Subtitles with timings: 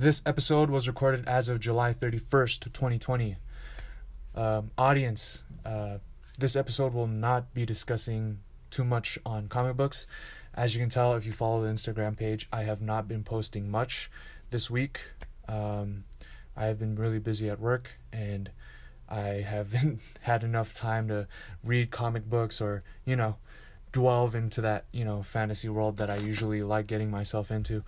[0.00, 3.36] This episode was recorded as of July 31st, 2020.
[4.36, 5.98] Um, audience, uh,
[6.38, 8.38] this episode will not be discussing
[8.70, 10.06] too much on comic books.
[10.54, 13.72] As you can tell, if you follow the Instagram page, I have not been posting
[13.72, 14.08] much
[14.50, 15.00] this week.
[15.48, 16.04] Um,
[16.56, 18.52] I have been really busy at work and
[19.08, 21.26] I haven't had enough time to
[21.64, 23.38] read comic books or, you know,
[23.90, 27.82] delve into that, you know, fantasy world that I usually like getting myself into.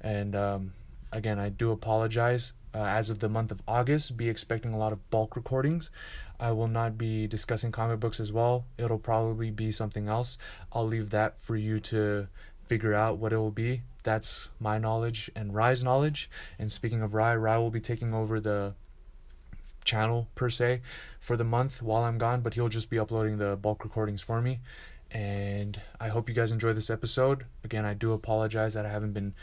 [0.00, 0.72] And um,
[1.16, 2.52] again, I do apologize.
[2.74, 5.90] Uh, as of the month of August, be expecting a lot of bulk recordings.
[6.38, 8.66] I will not be discussing comic books as well.
[8.76, 10.36] It'll probably be something else.
[10.72, 12.28] I'll leave that for you to
[12.66, 13.80] figure out what it will be.
[14.02, 16.28] That's my knowledge and Rye's knowledge.
[16.58, 18.74] And speaking of Rye, Rye will be taking over the
[19.84, 20.82] channel per se
[21.18, 24.42] for the month while I'm gone, but he'll just be uploading the bulk recordings for
[24.42, 24.60] me.
[25.10, 27.46] And I hope you guys enjoy this episode.
[27.64, 29.34] Again, I do apologize that I haven't been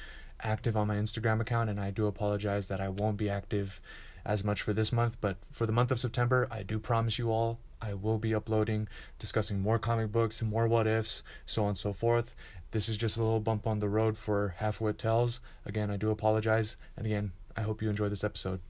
[0.44, 3.82] active on my Instagram account, and I do apologize that I won't be active
[4.26, 5.18] as much for this month.
[5.20, 8.88] But for the month of September, I do promise you all I will be uploading,
[9.20, 12.36] discussing more comic books, more what ifs, so on and so forth.
[12.72, 15.40] This is just a little bump on the road for Half Wit Tales.
[15.66, 16.78] Again, I do apologize.
[16.96, 18.62] And again, I hope you enjoy this episode.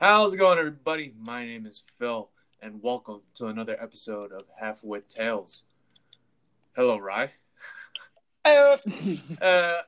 [0.00, 1.14] How's it going, everybody?
[1.18, 2.28] My name is Phil,
[2.60, 5.62] and welcome to another episode of Half Wit Tales.
[6.76, 7.30] Hello, Rye.
[8.44, 8.76] Uh,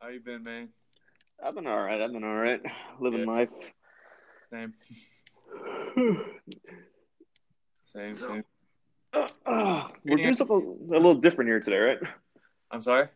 [0.00, 0.68] how you been, man?
[1.44, 2.00] I've been all right.
[2.00, 2.60] I've been all right.
[3.00, 3.26] Living yeah.
[3.26, 3.52] life.
[4.50, 4.74] Same.
[7.84, 8.44] same, so, same.
[9.12, 11.98] Uh, uh, we're doing something a little different here today, right?
[12.70, 13.08] I'm sorry.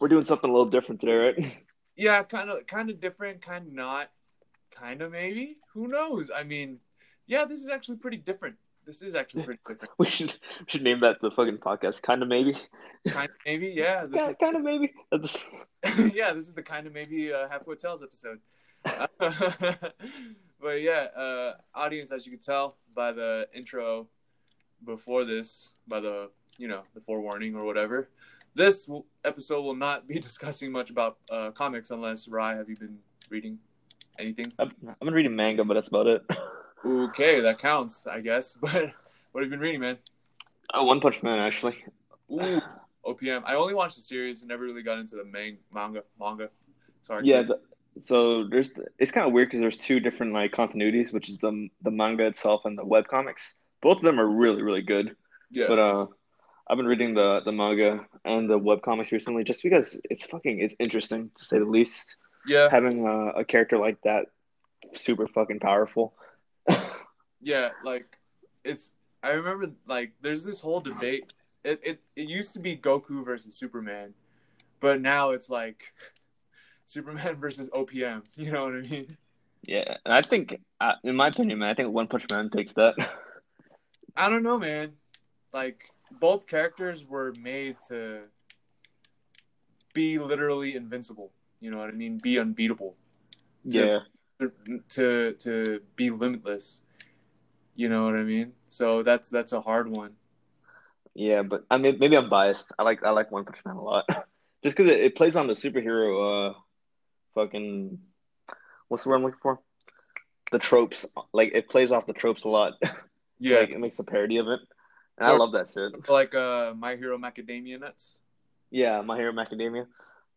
[0.00, 1.56] We're doing something a little different today, right?
[1.96, 4.10] Yeah, kind of, kind of different, kind of not,
[4.70, 5.58] kind of maybe.
[5.74, 6.30] Who knows?
[6.34, 6.78] I mean,
[7.26, 8.56] yeah, this is actually pretty different.
[8.90, 9.92] This is actually pretty different.
[9.98, 12.02] we should we should name that the fucking podcast.
[12.02, 12.56] Kind of maybe.
[13.06, 14.04] Kind of maybe, yeah.
[14.06, 14.36] This yeah, is...
[14.40, 14.92] kind of maybe.
[16.12, 18.40] yeah, this is the kind of maybe uh, Half Wit Tales episode.
[18.82, 24.08] but yeah, uh, audience, as you can tell by the intro
[24.84, 26.28] before this, by the
[26.58, 28.10] you know the forewarning or whatever,
[28.56, 28.90] this
[29.24, 32.98] episode will not be discussing much about uh, comics unless Rye, have you been
[33.28, 33.56] reading
[34.18, 34.52] anything?
[34.58, 36.22] I've, I've been reading manga, but that's about it.
[36.84, 38.56] Okay, that counts, I guess.
[38.72, 38.92] But
[39.32, 39.98] what have you been reading, man?
[40.74, 41.84] Oh, One Punch Man, actually.
[42.32, 42.60] Ooh,
[43.06, 43.42] OPM.
[43.44, 46.02] I only watched the series and never really got into the main manga.
[46.18, 46.50] Manga.
[47.02, 47.22] Sorry.
[47.24, 47.42] Yeah.
[47.42, 47.60] The,
[48.00, 51.68] so there's it's kind of weird because there's two different like continuities, which is the
[51.82, 53.54] the manga itself and the web comics.
[53.82, 55.16] Both of them are really really good.
[55.50, 55.66] Yeah.
[55.68, 56.06] But uh,
[56.68, 60.60] I've been reading the the manga and the web comics recently, just because it's fucking
[60.60, 62.16] it's interesting to say the least.
[62.46, 62.68] Yeah.
[62.70, 64.26] Having a, a character like that,
[64.94, 66.14] super fucking powerful.
[67.40, 68.18] Yeah, like
[68.64, 68.92] it's.
[69.22, 71.32] I remember like there's this whole debate.
[71.64, 74.14] It it it used to be Goku versus Superman,
[74.80, 75.92] but now it's like
[76.86, 78.22] Superman versus OPM.
[78.36, 79.16] You know what I mean?
[79.66, 82.72] Yeah, and I think, uh, in my opinion, man, I think One Punch Man takes
[82.74, 82.94] that.
[84.16, 84.92] I don't know, man.
[85.52, 85.84] Like
[86.18, 88.22] both characters were made to
[89.92, 91.30] be literally invincible.
[91.60, 92.18] You know what I mean?
[92.18, 92.96] Be unbeatable.
[93.70, 93.98] To, yeah.
[94.90, 96.80] To, to be limitless.
[97.74, 98.52] You know what I mean?
[98.68, 100.12] So that's that's a hard one.
[101.14, 102.72] Yeah, but I mean, maybe I'm biased.
[102.78, 104.06] I like I like One Punch Man a lot,
[104.62, 106.54] just because it, it plays on the superhero, uh,
[107.34, 107.98] fucking,
[108.88, 109.60] what's the word I'm looking for?
[110.52, 111.06] The tropes.
[111.32, 112.74] Like it plays off the tropes a lot.
[113.42, 114.60] Yeah, like, it makes a parody of it.
[115.16, 116.10] And so, I love that shit.
[116.10, 118.18] Like uh, My Hero Macadamia Nuts.
[118.70, 119.86] Yeah, My Hero Macadamia.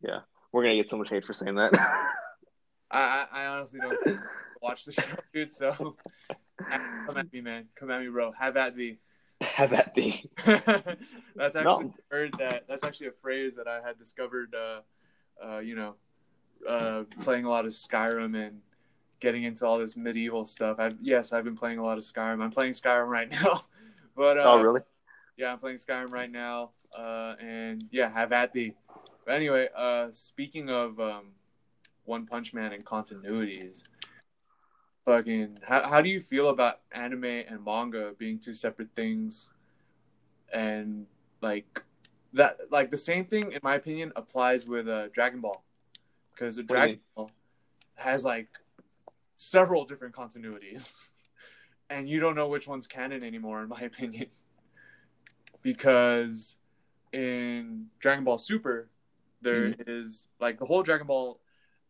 [0.01, 0.19] Yeah,
[0.53, 1.73] we're gonna get so much hate for saying that.
[2.93, 4.19] I I honestly don't
[4.61, 5.53] watch the show, dude.
[5.53, 5.95] So
[6.69, 7.65] come at me, man.
[7.75, 8.31] Come at me, bro.
[8.31, 8.99] Have at me.
[9.41, 10.29] Have at me.
[10.45, 11.93] that's actually no.
[12.09, 12.65] heard that.
[12.67, 14.55] That's actually a phrase that I had discovered.
[14.55, 14.81] Uh,
[15.45, 15.95] uh, you know,
[16.67, 18.61] uh, playing a lot of Skyrim and
[19.19, 20.79] getting into all this medieval stuff.
[20.79, 22.41] I've yes, I've been playing a lot of Skyrim.
[22.41, 23.61] I'm playing Skyrim right now.
[24.15, 24.81] But uh, oh, really?
[25.37, 28.75] Yeah, I'm playing Skyrim right now, uh, and yeah, have at thee.
[29.25, 31.31] But anyway, uh, speaking of um,
[32.05, 33.83] One Punch Man and continuities,
[35.05, 39.51] fucking, how how do you feel about anime and manga being two separate things,
[40.51, 41.05] and
[41.41, 41.81] like
[42.33, 45.63] that, like the same thing, in my opinion, applies with uh, Dragon Ball,
[46.33, 47.31] because Dragon Ball
[47.95, 48.49] has like
[49.35, 51.09] several different continuities.
[51.89, 54.27] and you don't know which one's canon anymore, in my opinion,
[55.61, 56.57] because
[57.11, 58.89] in Dragon Ball Super,
[59.41, 59.81] there mm-hmm.
[59.87, 61.39] is like the whole Dragon Ball.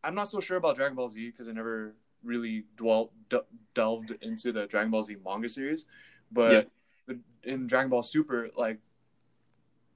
[0.04, 3.40] I'm not so sure about Dragon Ball Z because I never really dwelt d-
[3.74, 5.86] delved into the Dragon Ball Z manga series,
[6.32, 6.70] but
[7.08, 7.16] yeah.
[7.44, 8.80] in Dragon Ball Super, like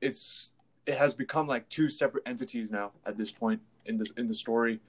[0.02, 0.52] it's
[0.86, 4.34] it has become like two separate entities now at this point in the in the
[4.34, 4.80] story,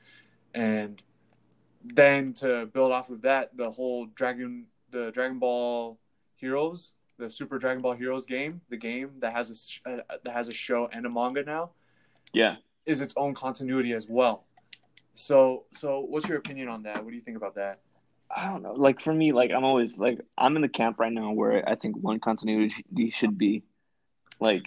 [0.54, 1.02] and
[1.84, 5.98] then to build off of that, the whole Dragon the Dragon Ball
[6.36, 10.48] Heroes, the Super Dragon Ball Heroes game, the game that has a uh, that has
[10.48, 11.70] a show and a manga now,
[12.32, 12.56] yeah,
[12.86, 14.44] is its own continuity as well.
[15.18, 17.04] So so what's your opinion on that?
[17.04, 17.80] What do you think about that?
[18.34, 18.72] I don't know.
[18.72, 21.74] Like for me, like I'm always like I'm in the camp right now where I
[21.74, 23.64] think one continuity should be
[24.38, 24.62] like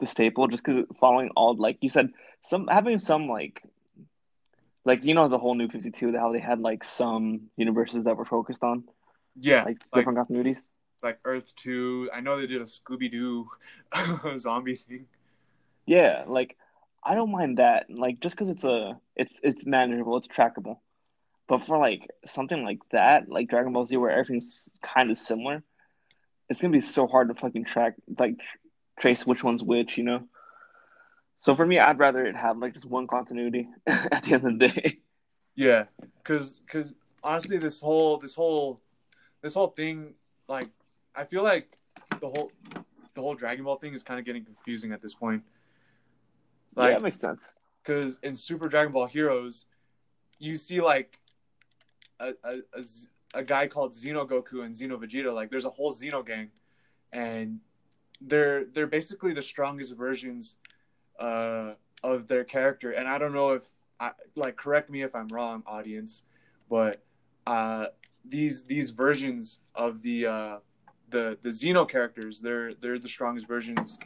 [0.00, 2.10] the staple, just because following all like you said,
[2.42, 3.62] some having some like
[4.84, 8.24] like you know the whole new 52 how they had like some universes that were
[8.24, 8.84] focused on
[9.38, 10.68] yeah like different like, continuities
[11.02, 13.46] like earth 2 i know they did a scooby-doo
[14.38, 15.06] zombie thing
[15.86, 16.56] yeah like
[17.06, 20.78] i don't mind that like just because it's a it's it's manageable it's trackable
[21.48, 25.62] but for like something like that like dragon ball z where everything's kind of similar
[26.48, 28.36] it's gonna be so hard to fucking track like
[29.00, 30.22] trace which one's which you know
[31.38, 34.58] so for me, I'd rather it have like just one continuity at the end of
[34.58, 34.98] the day.
[35.54, 35.84] Yeah,
[36.22, 38.80] because because honestly, this whole this whole
[39.42, 40.14] this whole thing,
[40.48, 40.68] like,
[41.14, 41.76] I feel like
[42.20, 42.50] the whole
[43.14, 45.42] the whole Dragon Ball thing is kind of getting confusing at this point.
[46.76, 47.54] Like, yeah, that makes sense.
[47.82, 49.66] Because in Super Dragon Ball Heroes,
[50.38, 51.18] you see like
[52.20, 52.84] a, a, a,
[53.34, 55.34] a guy called Xeno Goku and Xeno Vegeta.
[55.34, 56.50] Like, there's a whole Xeno gang,
[57.12, 57.60] and
[58.20, 60.56] they're they're basically the strongest versions
[61.18, 62.92] uh, of their character.
[62.92, 63.64] And I don't know if
[63.98, 66.24] I like correct me if I'm wrong, audience,
[66.68, 67.02] but
[67.46, 67.86] uh,
[68.24, 70.56] these these versions of the uh,
[71.10, 73.98] the the Xeno characters, they're they're the strongest versions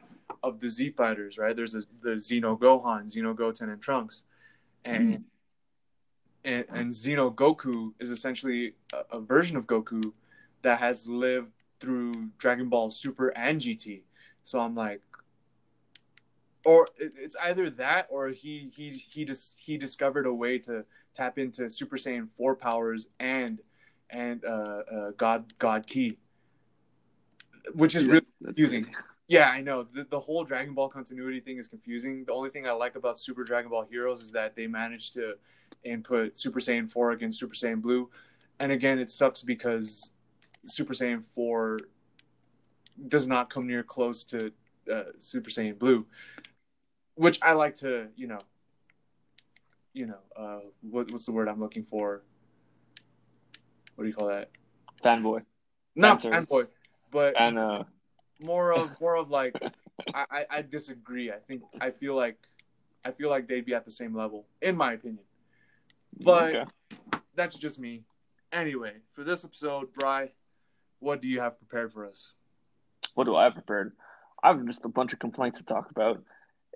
[0.43, 1.55] of the Z fighters, right?
[1.55, 4.23] There's a, the Xeno Gohan, Xeno Goten, and Trunks,
[4.85, 5.23] and mm-hmm.
[6.45, 10.13] and, and Xeno Goku is essentially a, a version of Goku
[10.63, 14.03] that has lived through Dragon Ball Super and GT.
[14.43, 15.01] So I'm like,
[16.65, 20.85] or it's either that or he he he just he discovered a way to
[21.15, 23.61] tap into Super Saiyan four powers and
[24.11, 26.19] and uh, uh, God God Ki,
[27.73, 28.85] which is really that's confusing.
[28.85, 28.99] Crazy.
[29.31, 32.25] Yeah, I know the, the whole Dragon Ball continuity thing is confusing.
[32.27, 35.35] The only thing I like about Super Dragon Ball Heroes is that they managed to
[35.85, 38.11] input Super Saiyan four against Super Saiyan Blue,
[38.59, 40.11] and again it sucks because
[40.67, 41.81] Super Saiyan four
[43.09, 44.53] does not come near close to
[44.93, 46.05] uh, Super Saiyan Blue
[47.21, 48.39] which I like to, you know,
[49.93, 52.23] you know, uh, what, what's the word I'm looking for?
[53.95, 54.49] What do you call that?
[55.05, 55.43] Fanboy.
[55.95, 56.69] Not fanboy,
[57.11, 57.85] but and uh,
[58.41, 59.55] more of more of like,
[60.15, 61.31] I, I, I disagree.
[61.31, 62.37] I think I feel like
[63.05, 65.25] I feel like they'd be at the same level, in my opinion.
[66.21, 66.65] But okay.
[67.35, 68.03] that's just me.
[68.53, 70.31] Anyway, for this episode, Rye,
[70.99, 72.33] what do you have prepared for us?
[73.15, 73.93] What do I have prepared?
[74.43, 76.23] I have just a bunch of complaints to talk about.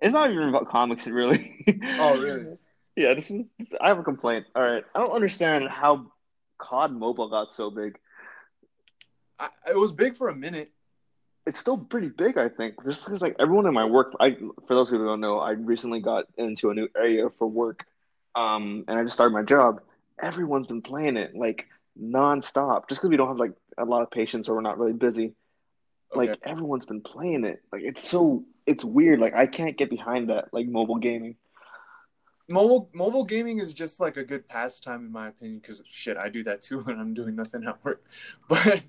[0.01, 1.65] It's not even about comics, really.
[1.99, 2.57] oh, really?
[2.97, 3.43] yeah, this is.
[3.59, 4.47] This, I have a complaint.
[4.55, 6.07] All right, I don't understand how
[6.59, 7.99] COD Mobile got so big.
[9.39, 10.71] I, it was big for a minute.
[11.47, 12.83] It's still pretty big, I think.
[12.85, 14.37] Just because, like, everyone in my work, I
[14.67, 17.87] for those who don't know, I recently got into a new area for work,
[18.35, 19.81] um, and I just started my job.
[20.21, 21.67] Everyone's been playing it like
[22.01, 24.93] nonstop, just because we don't have like a lot of patients or we're not really
[24.93, 25.35] busy.
[26.17, 26.31] Okay.
[26.31, 27.63] Like everyone's been playing it.
[27.73, 29.21] Like it's so it's weird.
[29.21, 30.53] Like I can't get behind that.
[30.53, 31.37] Like mobile gaming.
[32.49, 35.59] Mobile mobile gaming is just like a good pastime in my opinion.
[35.59, 38.05] Because shit, I do that too when I'm doing nothing at work.
[38.49, 38.83] But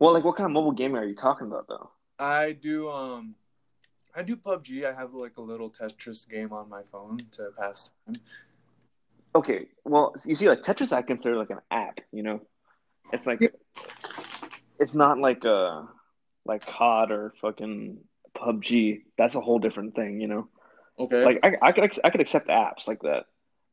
[0.00, 1.90] well, like what kind of mobile gaming are you talking about though?
[2.18, 3.36] I do um,
[4.14, 4.84] I do PUBG.
[4.84, 8.16] I have like a little Tetris game on my phone to pass time.
[9.32, 12.00] Okay, well, you see, like Tetris, I consider like an app.
[12.12, 12.40] You know,
[13.12, 13.48] it's like yeah.
[14.80, 15.86] it's not like a
[16.44, 17.98] like COD or fucking
[18.34, 20.48] PUBG, that's a whole different thing, you know.
[20.98, 21.24] Okay.
[21.24, 23.26] Like I, I could I could accept apps like that,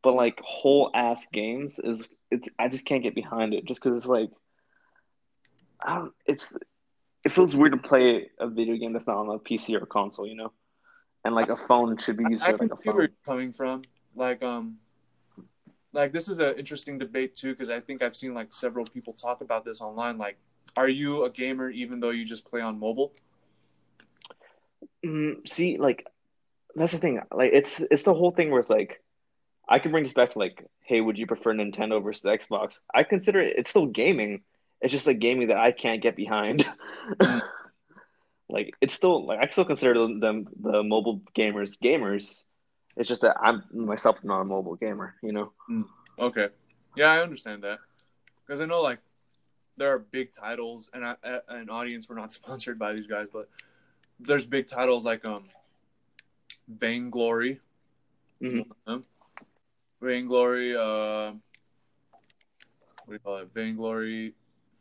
[0.03, 3.97] but like whole ass games is it's I just can't get behind it just because
[3.97, 4.29] it's like
[5.81, 6.53] I don't it's
[7.23, 10.27] it feels weird to play a video game that's not on a PC or console,
[10.27, 10.51] you know,
[11.25, 12.95] and like a phone should be used I, I like a phone.
[12.95, 13.81] Where you're coming from,
[14.15, 14.77] like um,
[15.93, 19.13] like this is an interesting debate too because I think I've seen like several people
[19.13, 20.17] talk about this online.
[20.17, 20.37] Like,
[20.75, 23.13] are you a gamer even though you just play on mobile?
[25.05, 26.07] Mm, see, like
[26.75, 27.19] that's the thing.
[27.33, 29.01] Like it's it's the whole thing where it's like
[29.67, 32.79] I can bring this back to like, hey, would you prefer Nintendo versus Xbox?
[32.93, 34.43] I consider it it's still gaming.
[34.81, 36.65] It's just like gaming that I can't get behind.
[37.21, 37.41] Mm.
[38.49, 42.43] like it's still like I still consider them the mobile gamers gamers.
[42.97, 45.53] It's just that I'm myself not a mobile gamer, you know.
[45.69, 45.85] Mm.
[46.19, 46.49] Okay,
[46.97, 47.79] yeah, I understand that
[48.45, 48.99] because I know like
[49.77, 51.15] there are big titles, and I,
[51.47, 52.09] an audience.
[52.09, 53.47] We're not sponsored by these guys, but
[54.19, 55.45] there's big titles like um
[56.67, 57.59] Vainglory.
[58.41, 58.97] Mm-hmm.
[60.01, 63.49] Vainglory, uh, what do you call it?
[63.53, 64.33] Vainglory,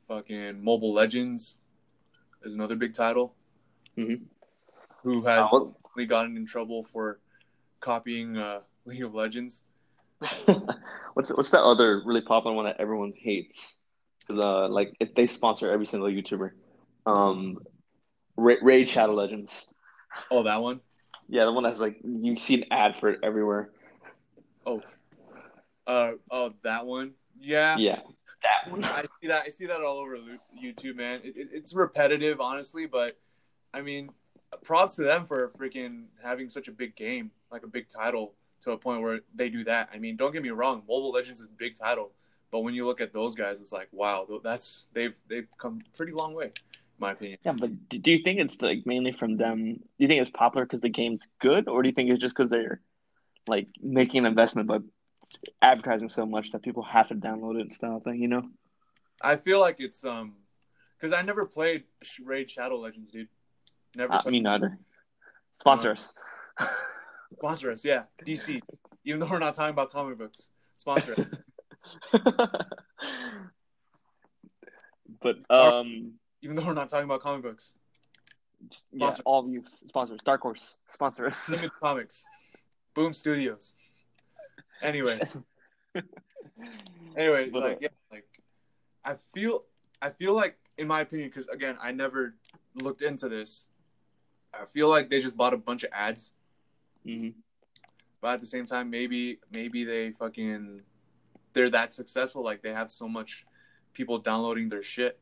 [0.08, 1.56] fucking Mobile Legends
[2.42, 3.34] is another big title.
[3.98, 4.24] Mm-hmm.
[5.02, 7.20] Who has uh, gotten in trouble for
[7.80, 9.62] copying uh, League of Legends?
[11.14, 13.76] what's what's that other really popular one that everyone hates?
[14.20, 16.52] Because uh, like if they sponsor every single YouTuber,
[17.04, 17.58] um,
[18.36, 19.66] Ra- Raid Shadow Legends.
[20.30, 20.80] Oh, that one.
[21.28, 23.70] Yeah, the one that's like you see an ad for it everywhere.
[24.64, 24.82] Oh,
[25.86, 27.12] uh, oh, that one.
[27.40, 27.76] Yeah.
[27.76, 28.00] Yeah,
[28.42, 28.84] that one.
[28.84, 29.42] I see that.
[29.46, 30.16] I see that all over
[30.62, 31.20] YouTube, man.
[31.24, 33.18] It, it, it's repetitive, honestly, but
[33.72, 34.10] I mean,
[34.62, 38.72] props to them for freaking having such a big game, like a big title, to
[38.72, 39.88] a point where they do that.
[39.92, 42.12] I mean, don't get me wrong, Mobile Legends is a big title,
[42.50, 46.12] but when you look at those guys, it's like, wow, that's they've they've come pretty
[46.12, 47.38] long way in my opinion.
[47.44, 49.74] Yeah, but do you think it's like mainly from them?
[49.74, 52.36] Do you think it's popular because the game's good, or do you think it's just
[52.36, 52.80] because they're
[53.46, 54.78] like making an investment by
[55.62, 58.04] advertising so much that people have to download it and stuff?
[58.04, 58.48] Thing, you know.
[59.22, 60.34] I feel like it's um,
[60.98, 61.84] because I never played
[62.22, 63.28] Raid Shadow Legends, dude.
[63.94, 64.12] Never.
[64.14, 64.78] Uh, me neither.
[65.60, 66.14] Sponsor us.
[67.36, 68.02] Sponsor us, yeah.
[68.24, 68.60] DC.
[69.04, 71.26] Even though we're not talking about comic books, sponsor us.
[75.22, 77.72] but um even though we're not talking about comic books.
[78.68, 80.20] Just, yeah, all of you sponsors.
[80.24, 81.52] Dark Horse sponsor us.
[81.80, 82.24] Comics,
[82.94, 83.74] Boom Studios.
[84.82, 85.18] Anyway,
[87.16, 88.26] anyway, but, like uh, yeah, like
[89.04, 89.62] I feel,
[90.02, 92.34] I feel like, in my opinion, because again, I never
[92.74, 93.66] looked into this.
[94.52, 96.32] I feel like they just bought a bunch of ads.
[97.06, 97.38] Mm-hmm.
[98.20, 100.82] But at the same time, maybe maybe they fucking
[101.52, 102.42] they're that successful.
[102.42, 103.44] Like they have so much
[103.92, 105.18] people downloading their shit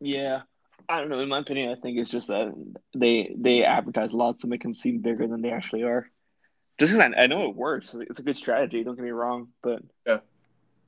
[0.00, 0.42] yeah,
[0.88, 1.20] I don't know.
[1.20, 2.52] In my opinion, I think it's just that
[2.94, 6.06] they they advertise a lot to make them seem bigger than they actually are.
[6.78, 8.84] Just because I, I know it works, it's a good strategy.
[8.84, 10.18] Don't get me wrong, but yeah,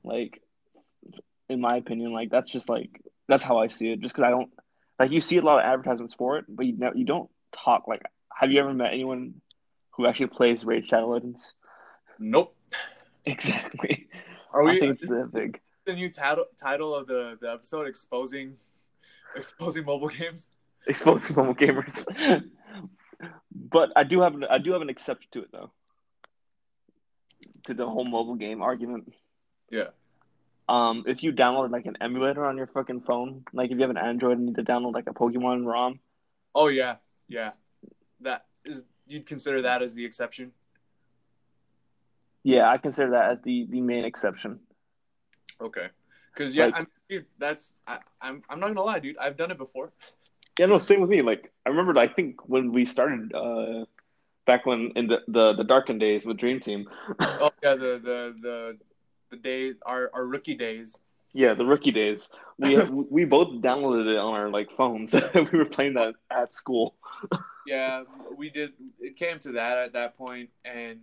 [0.03, 0.41] like
[1.49, 3.99] in my opinion, like that's just like that's how I see it.
[3.99, 4.49] Just because I don't
[4.99, 7.87] like you see a lot of advertisements for it, but you know you don't talk
[7.87, 8.01] like.
[8.35, 9.41] Have you ever met anyone
[9.91, 11.55] who actually plays Raid Shadow Legends?
[12.19, 12.55] Nope.
[13.25, 14.07] Exactly.
[14.53, 14.71] Are we?
[14.71, 15.59] I think uh, it's that big.
[15.85, 18.55] The new title title of the the episode exposing
[19.35, 20.49] exposing mobile games.
[20.87, 22.05] Exposing mobile gamers.
[23.51, 25.71] but I do have I do have an exception to it though.
[27.65, 29.13] To the whole mobile game argument.
[29.69, 29.89] Yeah.
[30.67, 33.89] Um, if you download like an emulator on your fucking phone, like if you have
[33.89, 35.99] an Android and you need to download like a Pokemon ROM.
[36.53, 36.95] Oh yeah,
[37.27, 37.51] yeah.
[38.21, 40.51] That is you'd consider that as the exception.
[42.43, 44.59] Yeah, I consider that as the the main exception.
[45.59, 45.87] Okay.
[46.33, 49.17] Because yeah, like, I'm, dude, that's I, I'm I'm not gonna lie, dude.
[49.17, 49.91] I've done it before.
[50.57, 51.21] Yeah, no, same with me.
[51.21, 53.85] Like I remember, I think when we started uh,
[54.49, 56.89] back when in the, the the darkened days with Dream Team.
[57.19, 58.77] oh yeah, the the the
[59.29, 60.97] the days our our rookie days.
[61.33, 62.27] Yeah, the rookie days.
[62.57, 65.13] We we both downloaded it on our like phones.
[65.35, 66.95] we were playing that at school.
[67.67, 68.03] yeah,
[68.35, 68.73] we did.
[68.99, 71.01] It came to that at that point, and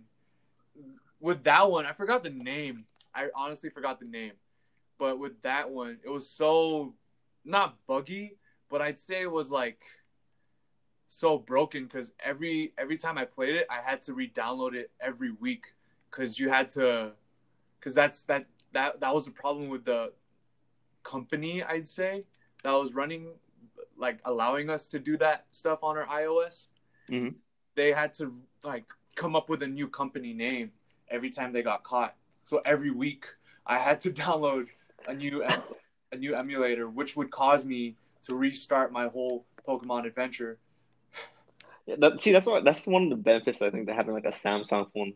[1.21, 2.83] with that one, I forgot the name.
[3.15, 4.33] I honestly forgot the name.
[4.99, 6.95] But with that one, it was so
[7.45, 8.35] not buggy,
[8.69, 9.79] but I'd say it was like
[11.07, 15.31] so broken because every every time I played it, I had to re-download it every
[15.31, 15.65] week
[16.09, 17.11] because you had to
[17.79, 20.11] because that's that that that was the problem with the
[21.03, 22.25] company I'd say
[22.63, 23.29] that was running
[23.95, 26.67] like allowing us to do that stuff on our iOS.
[27.09, 27.35] Mm-hmm.
[27.75, 28.33] They had to
[28.63, 28.85] like
[29.15, 30.71] come up with a new company name
[31.09, 32.15] every time they got caught.
[32.43, 33.25] So every week
[33.65, 34.67] I had to download
[35.07, 35.43] a new
[36.11, 40.57] a new emulator, which would cause me to restart my whole Pokemon adventure.
[41.87, 44.25] Yeah, that, see, that's what that's one of the benefits I think to having like
[44.25, 45.13] a Samsung phone.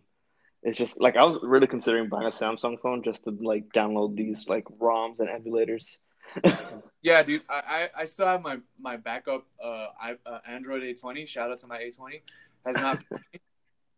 [0.64, 4.16] It's just like I was really considering buying a Samsung phone just to like download
[4.16, 5.98] these like ROMs and emulators.
[7.02, 11.28] yeah, dude, I, I, I still have my my backup uh, I, uh Android A20.
[11.28, 12.22] Shout out to my A20.
[12.66, 13.00] Has not.
[13.12, 13.38] uh,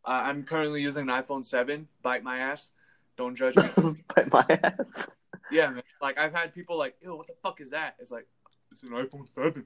[0.06, 1.88] I'm currently using an iPhone 7.
[2.02, 2.72] Bite my ass.
[3.18, 3.70] Don't judge me.
[4.16, 5.12] Bite my ass.
[5.52, 5.84] Yeah, man.
[6.02, 8.26] Like I've had people like, "Ew, what the fuck is that?" It's like
[8.72, 9.66] it's an iPhone seven.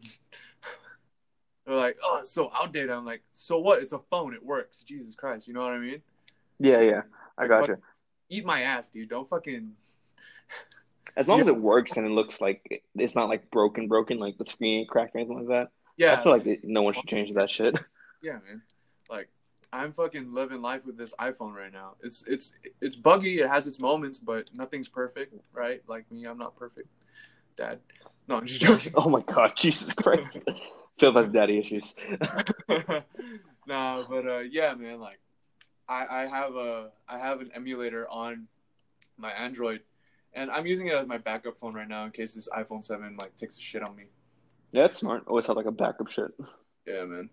[1.67, 3.81] They're like, "Oh, it's so outdated." I'm like, "So what?
[3.81, 4.33] It's a phone.
[4.33, 6.01] It works." Jesus Christ, you know what I mean?
[6.59, 7.01] Yeah, yeah,
[7.38, 7.77] I got you.
[8.29, 9.09] Eat my ass, dude.
[9.09, 9.74] Don't fucking.
[11.17, 11.43] As long yeah.
[11.43, 14.88] as it works and it looks like it's not like broken, broken, like the screen
[14.88, 15.71] cracked or anything like that.
[15.97, 17.77] Yeah, I feel like no one should change that shit.
[18.19, 18.63] Yeah, man.
[19.12, 19.29] Like
[19.71, 21.93] I'm fucking living life with this iPhone right now.
[22.01, 23.41] It's it's it's buggy.
[23.41, 25.83] It has its moments, but nothing's perfect, right?
[25.88, 26.88] Like me, I'm not perfect,
[27.57, 27.79] Dad.
[28.27, 28.93] No, I'm just joking.
[28.97, 30.39] oh my God, Jesus Christ!
[30.99, 31.95] Phil has daddy issues.
[33.67, 34.99] nah, but uh, yeah, man.
[34.99, 35.19] Like,
[35.87, 38.47] I I have a I have an emulator on
[39.17, 39.81] my Android,
[40.33, 43.15] and I'm using it as my backup phone right now in case this iPhone seven
[43.17, 44.05] like takes a shit on me.
[44.71, 45.23] Yeah, it's smart.
[45.27, 46.31] Always have like a backup shit.
[46.85, 47.29] Yeah, man.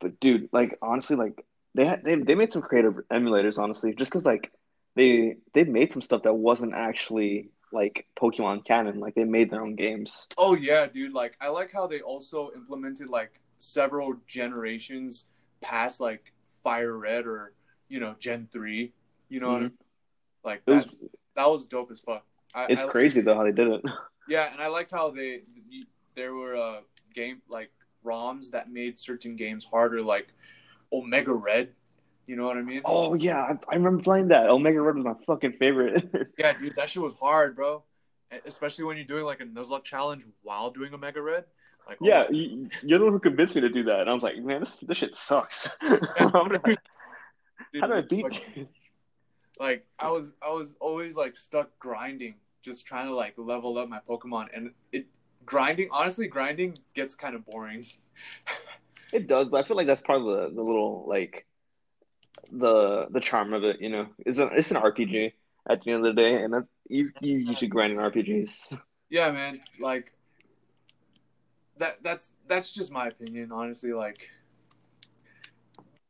[0.00, 3.58] But dude, like honestly, like they had they they made some creative emulators.
[3.58, 4.52] Honestly, just because like
[4.94, 9.00] they they made some stuff that wasn't actually like Pokemon canon.
[9.00, 10.28] Like they made their own games.
[10.38, 11.12] Oh yeah, dude.
[11.12, 15.26] Like I like how they also implemented like several generations
[15.60, 17.52] past like Fire Red or
[17.88, 18.92] you know Gen three.
[19.28, 19.56] You know, mm-hmm.
[19.56, 19.72] I mean?
[20.44, 20.74] like that.
[20.74, 20.88] Was,
[21.36, 22.24] that was dope as fuck.
[22.54, 23.82] I, it's I, crazy though how they did it.
[24.28, 25.42] Yeah, and I liked how they
[26.14, 26.80] there were uh
[27.12, 27.72] game like
[28.04, 30.28] ROMs that made certain games harder, like
[30.92, 31.70] Omega Red.
[32.26, 32.82] You know what I mean?
[32.84, 34.48] Oh yeah, I, I remember playing that.
[34.48, 36.32] Omega Red was my fucking favorite.
[36.38, 37.82] yeah, dude, that shit was hard, bro.
[38.46, 41.44] Especially when you're doing like a Nuzlocke challenge while doing Omega Red.
[41.86, 44.14] Like, oh yeah, you, are the one who convinced me to do that, and I
[44.14, 45.68] was like, man, this this shit sucks.
[47.74, 48.66] Yeah, how do I beat this?
[49.58, 53.88] Like I was I was always like stuck grinding, just trying to like level up
[53.88, 55.06] my Pokemon, and it
[55.46, 57.86] grinding honestly grinding gets kind of boring.
[59.12, 61.46] it does, but I feel like that's part of the the little like
[62.50, 63.80] the the charm of it.
[63.80, 65.32] You know, it's an it's an RPG
[65.68, 68.78] at the end of the day, and that you you you should grind in RPGs.
[69.10, 69.60] Yeah, man.
[69.80, 70.12] Like
[71.78, 73.92] that that's that's just my opinion, honestly.
[73.92, 74.28] Like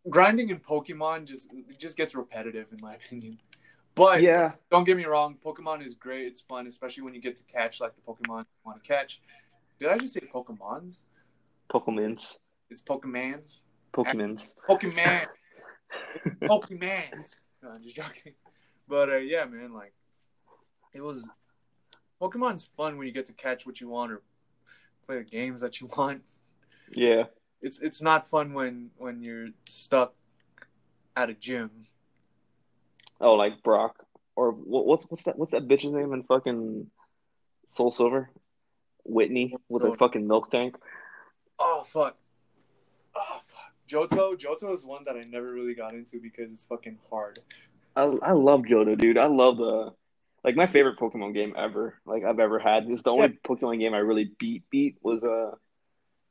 [0.09, 1.49] grinding in Pokemon just
[1.79, 3.39] just gets repetitive, in my opinion.
[3.95, 6.27] But yeah, don't get me wrong, Pokemon is great.
[6.27, 9.21] It's fun, especially when you get to catch like the Pokemon you want to catch.
[9.79, 11.03] Did I just say Pokemons?
[11.71, 12.39] Pokemons.
[12.71, 13.61] It's Pokemons.
[13.93, 14.55] Pokemons.
[14.67, 14.95] Pokemans.
[14.97, 15.27] Pokemon.
[16.43, 17.37] Pokemans.
[17.63, 18.35] No, I'm just joking.
[18.89, 19.95] But uh, yeah, man, like
[20.93, 21.29] it was.
[22.21, 24.23] Pokemon's fun when you get to catch what you want or
[25.07, 26.23] play the games that you want.
[26.93, 27.25] Yeah.
[27.61, 30.15] It's it's not fun when when you're stuck
[31.17, 31.71] at a gym
[33.23, 36.91] Oh, like Brock or what's what's that what's that bitch's name in fucking
[37.71, 38.31] Soul Silver?
[39.05, 40.75] Whitney with her fucking Miltank.
[41.59, 42.17] Oh fuck.
[43.15, 43.52] Oh fuck.
[43.89, 47.41] Johto, Johto is one that I never really got into because it's fucking hard.
[47.97, 49.19] I I love Johto, dude.
[49.19, 49.93] I love the
[50.45, 52.89] like my favorite Pokemon game ever, like I've ever had.
[52.89, 53.49] This the only yeah.
[53.49, 55.53] Pokemon game I really beat beat was uh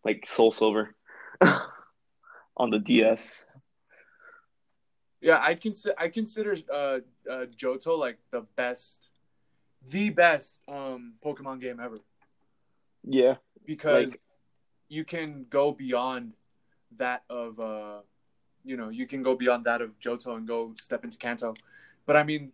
[0.03, 0.95] like Soul Silver
[2.57, 3.45] on the DS.
[5.21, 9.07] Yeah, I consider I consider uh, uh, Johto like the best,
[9.87, 11.97] the best um Pokemon game ever.
[13.03, 13.35] Yeah,
[13.65, 14.21] because like...
[14.89, 16.33] you can go beyond
[16.97, 17.99] that of uh,
[18.63, 21.53] you know, you can go beyond that of Johto and go step into Kanto.
[22.05, 22.51] But I mean,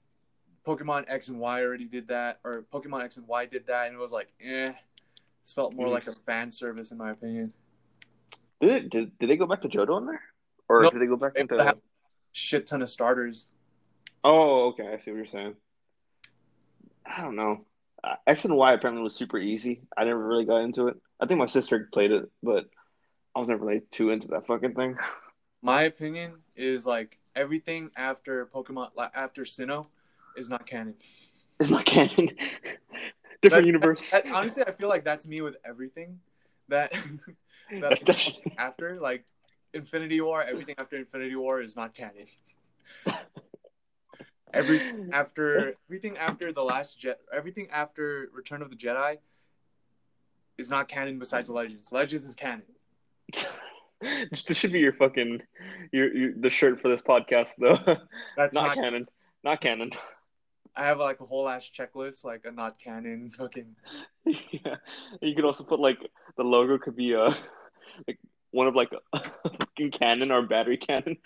[0.65, 3.95] Pokemon X and Y already did that, or Pokemon X and Y did that, and
[3.95, 4.71] it was like, eh.
[5.43, 5.93] This felt more mm-hmm.
[5.93, 7.53] like a fan service, in my opinion.
[8.59, 10.21] Did it, did, did they go back to Johto in there,
[10.67, 10.93] or nope.
[10.93, 11.75] did they go back into?
[12.33, 13.47] shit ton of starters.
[14.23, 14.87] Oh, okay.
[14.87, 15.55] I see what you're saying.
[17.05, 17.65] I don't know.
[18.03, 19.81] Uh, X and Y apparently was super easy.
[19.97, 20.97] I never really got into it.
[21.19, 22.65] I think my sister played it, but
[23.35, 24.97] I was never really too into that fucking thing.
[25.61, 29.87] My opinion is like everything after Pokemon, like after Sinnoh,
[30.35, 30.95] is not canon.
[31.59, 32.29] It's not canon.
[33.41, 34.11] Different that, universe.
[34.11, 36.19] That, that, honestly, I feel like that's me with everything.
[36.69, 36.93] That
[37.81, 39.25] that after like
[39.73, 42.25] Infinity War, everything after Infinity War is not canon.
[44.53, 49.17] everything after everything after the last jet, everything after Return of the Jedi
[50.57, 51.87] is not canon besides Legends.
[51.91, 52.63] Legends is canon.
[54.01, 55.41] this should be your fucking
[55.91, 57.77] your, your the shirt for this podcast though.
[58.37, 59.05] That's not, not canon.
[59.43, 59.91] Not canon.
[60.75, 63.75] I have like a whole ass checklist, like a not canon fucking.
[64.51, 64.75] Yeah,
[65.21, 65.99] you could also put like
[66.35, 67.29] the logo could be a
[68.07, 68.19] like
[68.51, 69.21] one of like a
[69.57, 71.17] fucking cannon or battery cannon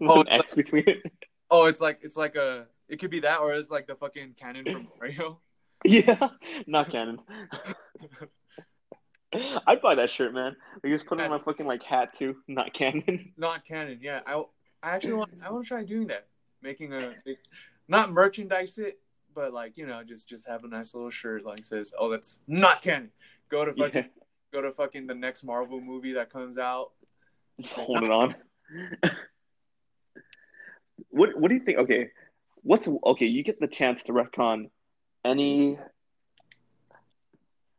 [0.00, 1.02] with oh, an X like, between it.
[1.50, 4.36] Oh, it's like it's like a it could be that or it's like the fucking
[4.40, 5.40] cannon from Mario.
[5.84, 6.28] Yeah,
[6.66, 7.20] not canon.
[9.66, 10.56] I'd buy that shirt, man.
[10.84, 12.36] I just put on my fucking like hat too.
[12.48, 13.32] Not canon.
[13.36, 13.98] Not canon.
[14.00, 14.42] Yeah, I,
[14.82, 16.26] I actually want I want to try doing that.
[16.62, 17.14] Making a
[17.86, 18.98] not merchandise it,
[19.34, 22.40] but like you know, just just have a nice little shirt like says, "Oh, that's
[22.48, 23.10] not canon."
[23.50, 24.22] Go to fucking yeah
[24.56, 26.92] go to fucking the next Marvel movie that comes out.
[27.60, 28.34] Just hold it on.
[31.10, 31.78] what What do you think?
[31.78, 32.10] Okay,
[32.62, 33.26] what's okay?
[33.26, 34.70] You get the chance to retcon
[35.24, 35.78] any.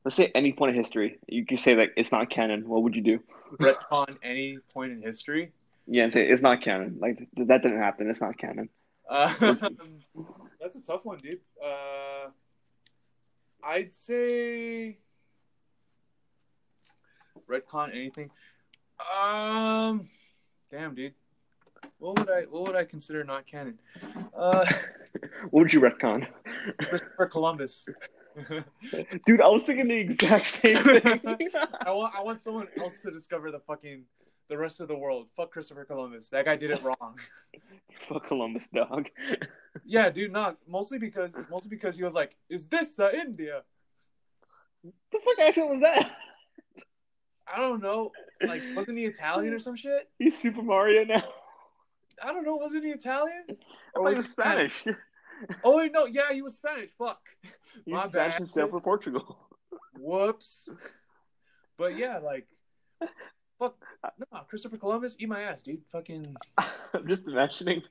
[0.07, 1.19] Let's say any point in history.
[1.27, 2.65] You can say like it's not canon.
[2.69, 3.19] What would you do?
[3.59, 5.51] Retcon any point in history.
[5.85, 6.95] Yeah, and say it's not canon.
[6.97, 8.09] Like that didn't happen.
[8.09, 8.69] It's not canon.
[9.09, 9.33] Uh,
[10.61, 11.41] that's a tough one, dude.
[11.61, 12.29] Uh,
[13.61, 14.99] I'd say
[17.49, 18.31] retcon anything?
[19.13, 20.07] Um,
[20.71, 21.15] damn, dude.
[21.99, 23.77] what would I what would I consider not canon?
[24.33, 24.65] Uh,
[25.49, 26.25] what would you retcon?
[26.79, 27.89] Christopher Columbus.
[29.25, 31.49] Dude, I was thinking the exact same thing.
[31.81, 34.03] I want I want someone else to discover the fucking
[34.49, 35.27] the rest of the world.
[35.35, 36.29] Fuck Christopher Columbus.
[36.29, 37.19] That guy did it wrong.
[38.07, 39.07] Fuck Columbus, dog.
[39.85, 40.31] yeah, dude.
[40.31, 43.63] Not mostly because mostly because he was like, "Is this uh, India?"
[44.83, 46.11] The fuck accent was that?
[47.53, 48.11] I don't know.
[48.41, 50.09] Like, wasn't he Italian or some shit?
[50.19, 51.23] He's Super Mario now.
[52.21, 52.55] I don't know.
[52.55, 53.43] Wasn't he Italian?
[53.95, 54.81] Or was he was Spanish?
[54.81, 54.99] Spanish?
[55.63, 56.05] Oh wait, no.
[56.05, 56.89] Yeah, he was Spanish.
[56.97, 57.19] Fuck.
[57.85, 58.41] He's My Spanish bad.
[58.41, 59.37] and sailed for Portugal.
[59.99, 60.69] Whoops.
[61.77, 62.47] But yeah, like,
[63.59, 63.75] fuck.
[64.31, 65.81] No, Christopher Columbus, eat my ass, dude.
[65.91, 66.35] Fucking.
[66.57, 67.83] I'm just imagining,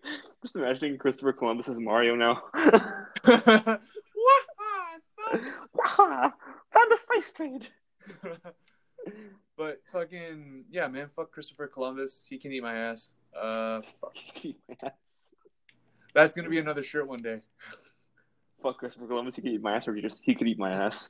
[0.43, 2.43] just imagining Christopher Columbus as Mario now.
[5.97, 7.69] Found the spice trade.
[9.57, 11.11] but fucking yeah, man.
[11.15, 12.21] Fuck Christopher Columbus.
[12.29, 13.11] He can eat my ass.
[13.41, 13.81] Uh,
[16.17, 17.41] that's gonna be another shirt one day.
[18.63, 19.37] Fuck Christopher Columbus.
[19.37, 21.09] He could eat my ass, or he just he could eat my ass.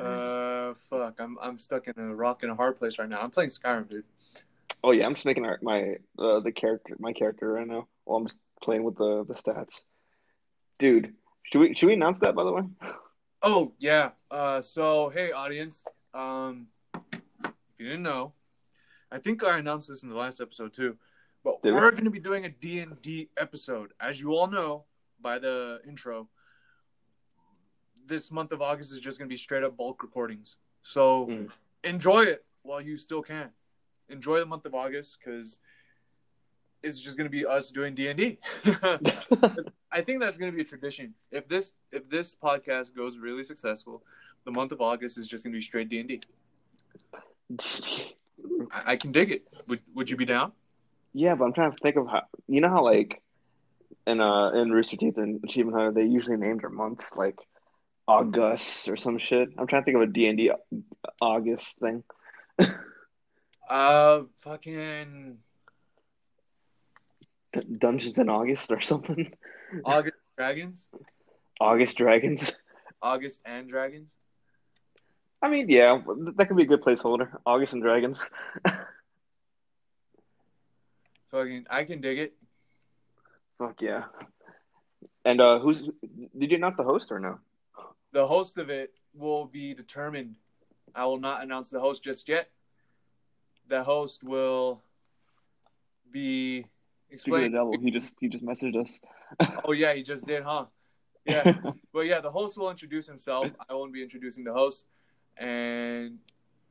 [0.00, 1.14] uh, fuck.
[1.18, 3.20] I'm I'm stuck in a rock and a hard place right now.
[3.20, 4.04] I'm playing Skyrim, dude.
[4.82, 7.86] Oh yeah, I'm just making my uh, the character my character right now.
[8.04, 9.84] While I'm just playing with the the stats.
[10.80, 11.14] Dude,
[11.44, 12.62] should we should we announce that by the way?
[13.42, 14.10] Oh yeah.
[14.30, 18.32] Uh, so hey audience, um, if you didn't know,
[19.12, 20.96] I think I announced this in the last episode too,
[21.44, 24.46] but Did we're going to be doing a D and D episode, as you all
[24.46, 24.84] know
[25.20, 26.28] by the intro.
[28.06, 31.50] This month of August is just going to be straight up bulk recordings, so mm.
[31.84, 33.50] enjoy it while you still can.
[34.08, 35.58] Enjoy the month of August because
[36.82, 38.38] it's just going to be us doing D and D.
[39.92, 41.14] I think that's going to be a tradition.
[41.30, 44.02] If this if this podcast goes really successful,
[44.44, 46.20] the month of August is just going to be straight D and D.
[48.72, 49.46] I can dig it.
[49.68, 50.52] Would Would you be down?
[51.14, 53.22] Yeah, but I'm trying to think of how you know how like
[54.06, 57.38] in uh in Rooster Teeth and Achievement Hunter they usually name their months like
[58.06, 59.48] August or some shit.
[59.56, 60.50] I'm trying to think of a D and D
[61.20, 62.02] August thing.
[63.70, 65.38] uh, fucking
[67.78, 69.32] Dungeons in August or something.
[69.84, 70.88] August Dragons.
[71.60, 72.52] August Dragons.
[73.00, 74.12] August and Dragons.
[75.40, 76.00] I mean, yeah,
[76.36, 77.28] that could be a good placeholder.
[77.44, 78.28] August and Dragons.
[81.30, 82.34] Fucking, I can dig it.
[83.58, 84.04] Fuck yeah.
[85.24, 85.82] And uh who's
[86.38, 87.38] did you announce the host or no?
[88.12, 90.36] The host of it will be determined.
[90.94, 92.50] I will not announce the host just yet.
[93.68, 94.82] The host will
[96.10, 96.66] be
[97.10, 97.52] Explain.
[97.52, 97.74] The devil.
[97.80, 99.00] He just he just messaged us.
[99.64, 100.66] oh yeah, he just did, huh?
[101.24, 101.54] Yeah.
[101.92, 103.48] but yeah, the host will introduce himself.
[103.68, 104.86] I won't be introducing the host.
[105.36, 106.18] And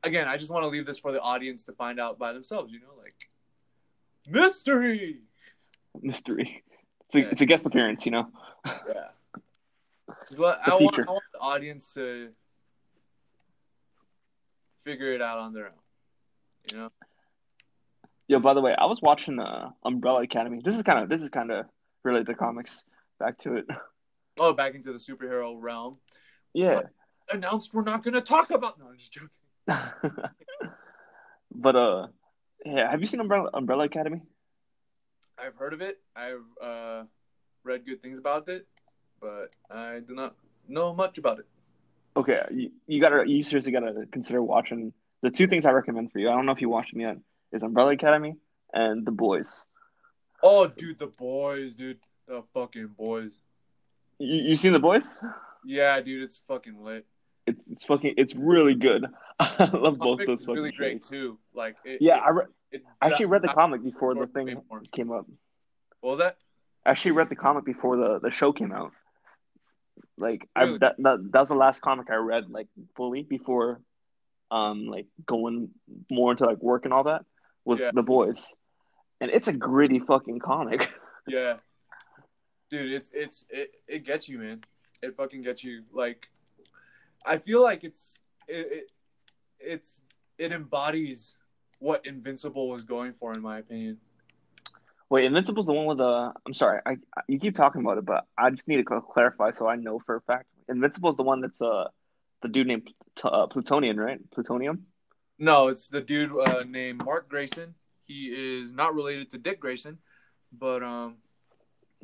[0.02, 2.72] again, I just want to leave this for the audience to find out by themselves.
[2.72, 3.03] You know, like
[4.26, 5.20] mystery.
[6.02, 6.62] Mystery.
[7.08, 7.28] It's a, yeah.
[7.30, 8.28] it's a guest appearance, you know.
[8.66, 8.72] yeah.
[10.38, 12.30] Let, I, want, I want the audience to
[14.84, 15.72] figure it out on their own.
[16.70, 16.92] You know.
[18.26, 20.60] Yo, by the way, I was watching uh, Umbrella Academy.
[20.64, 21.66] This is kind of this is kind of
[22.04, 22.84] related to comics.
[23.18, 23.66] Back to it.
[24.38, 25.98] Oh, back into the superhero realm.
[26.54, 26.74] Yeah.
[26.74, 26.90] But
[27.36, 28.78] announced we're not going to talk about.
[28.78, 29.28] No, I'm just joking.
[31.54, 32.06] but uh,
[32.64, 32.90] yeah.
[32.90, 34.22] Have you seen Umbrella Umbrella Academy?
[35.38, 36.00] I've heard of it.
[36.14, 37.04] I've uh,
[37.64, 38.66] read good things about it,
[39.20, 40.36] but I do not
[40.68, 41.46] know much about it.
[42.16, 46.18] Okay, you, you gotta you seriously gotta consider watching the two things I recommend for
[46.18, 46.28] you.
[46.28, 47.16] I don't know if you watched them yet
[47.54, 48.36] is Umbrella Academy
[48.72, 49.64] and The Boys.
[50.42, 53.32] Oh, dude, The Boys, dude, the fucking Boys.
[54.18, 55.20] You you seen The Boys?
[55.64, 57.06] Yeah, dude, it's fucking lit.
[57.54, 59.06] It's it's fucking it's really good.
[59.38, 60.44] I love both those.
[60.44, 60.78] Fucking really shows.
[60.78, 61.38] great too.
[61.54, 64.60] Like it, yeah, it, I, re- it, I actually read the comic before the thing
[64.92, 65.26] came up.
[66.00, 66.36] What was that?
[66.84, 68.92] I actually read the comic before the, the show came out.
[70.18, 70.74] Like really?
[70.74, 73.80] I that, that that was the last comic I read like fully before,
[74.50, 75.70] um, like going
[76.10, 77.24] more into like work and all that
[77.64, 77.90] with yeah.
[77.92, 78.54] the boys,
[79.20, 80.90] and it's a gritty fucking comic.
[81.26, 81.54] Yeah,
[82.70, 84.62] dude, it's it's it, it gets you, man.
[85.02, 85.84] It fucking gets you.
[85.92, 86.26] Like,
[87.24, 88.90] I feel like it's it, it
[89.60, 90.00] it's
[90.38, 91.36] it embodies
[91.78, 93.98] what Invincible was going for, in my opinion.
[95.10, 96.32] Wait, Invincible's the one with the.
[96.46, 99.50] I'm sorry, I, I you keep talking about it, but I just need to clarify
[99.50, 100.46] so I know for a fact.
[100.68, 101.88] Invincible's the one that's uh
[102.42, 102.90] the dude named
[103.22, 104.18] uh, Plutonian, right?
[104.30, 104.86] Plutonium.
[105.38, 107.74] No, it's the dude uh, named Mark Grayson.
[108.06, 109.98] He is not related to Dick Grayson,
[110.52, 111.16] but um,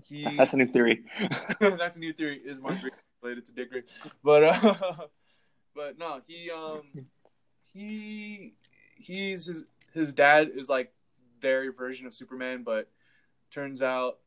[0.05, 0.25] he.
[0.37, 1.05] That's a new theory.
[1.61, 2.41] that's a new theory.
[2.45, 3.89] Is Mark Grayson related to Dick Grayson?
[4.23, 4.95] But uh,
[5.75, 6.83] but no, he um,
[7.73, 8.55] he
[8.97, 10.93] he's his his dad is like
[11.41, 12.89] their version of Superman, but
[13.51, 14.19] turns out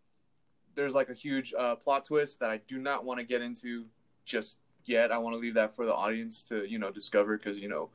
[0.75, 3.86] there's like a huge uh, plot twist that I do not want to get into
[4.25, 5.12] just yet.
[5.12, 7.89] I want to leave that for the audience to you know discover because you know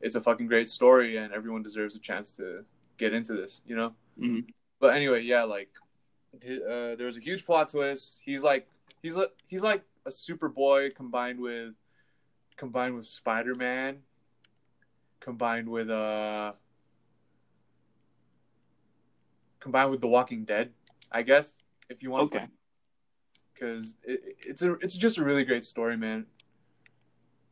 [0.00, 2.64] it's a fucking great story and everyone deserves a chance to
[2.98, 3.62] get into this.
[3.66, 3.88] You know.
[4.18, 4.50] Mm-hmm.
[4.78, 5.70] But anyway, yeah, like
[6.34, 8.20] uh, there's a huge plot twist.
[8.24, 8.68] He's like
[9.02, 11.74] he's like he's like a Superboy combined with
[12.56, 13.98] combined with Spider Man,
[15.20, 16.52] combined with uh
[19.60, 20.72] combined with The Walking Dead,
[21.12, 22.32] I guess if you want.
[22.32, 22.46] Okay.
[23.54, 26.26] Because it, it's a it's just a really great story, man.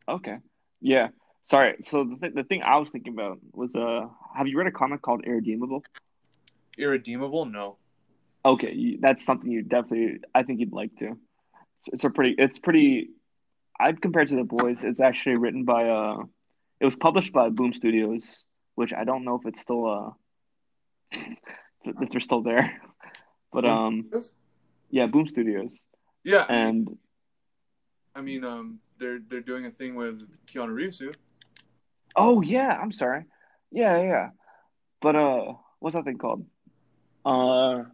[0.08, 0.38] Okay.
[0.80, 1.08] Yeah.
[1.42, 1.76] Sorry.
[1.82, 4.72] So the th- the thing I was thinking about was uh, have you read a
[4.72, 5.82] comic called Irredeemable?
[6.78, 7.44] Irredeemable?
[7.44, 7.76] No.
[8.44, 11.18] Okay, that's something you definitely I think you'd like to.
[11.78, 13.10] It's, it's a pretty it's pretty.
[13.80, 14.84] I'd compare it to the boys.
[14.84, 16.22] It's actually written by uh,
[16.80, 20.10] it was published by Boom Studios, which I don't know if it's still uh,
[21.84, 22.80] if they're still there.
[23.50, 24.10] But um,
[24.90, 25.86] yeah, Boom Studios.
[26.22, 26.86] Yeah, and
[28.14, 31.14] I mean, um, they're they're doing a thing with Keanu Reeves too.
[32.14, 33.24] Oh yeah, I'm sorry.
[33.70, 34.28] Yeah, yeah.
[35.00, 36.44] But uh, what's that thing called?
[37.24, 37.84] Uh,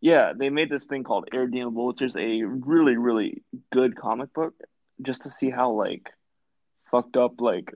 [0.00, 4.54] yeah, they made this thing called Irredeemable, which is a really, really good comic book,
[5.02, 6.08] just to see how like
[6.90, 7.72] fucked up like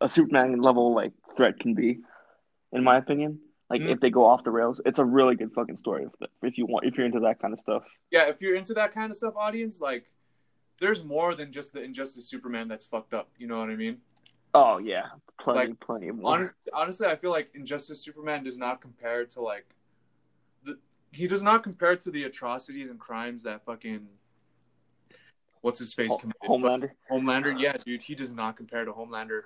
[0.00, 1.98] a Superman level like threat can be,
[2.72, 3.40] in my opinion.
[3.70, 3.90] Like mm-hmm.
[3.90, 6.04] if they go off the rails, it's a really good fucking story.
[6.04, 7.82] If, if you want, if you're into that kind of stuff.
[8.10, 10.10] Yeah, if you're into that kind of stuff, audience, like,
[10.80, 13.30] there's more than just the Injustice Superman that's fucked up.
[13.38, 13.98] You know what I mean?
[14.52, 15.06] Oh yeah,
[15.40, 16.34] plenty, like, plenty more.
[16.34, 19.66] Honestly, honestly, I feel like Injustice Superman does not compare to like,
[21.14, 24.06] he does not compare to the atrocities and crimes that fucking
[25.60, 26.42] what's his face committed.
[26.42, 26.90] Homelander.
[27.10, 29.42] Homelander, yeah, dude, he does not compare to Homelander,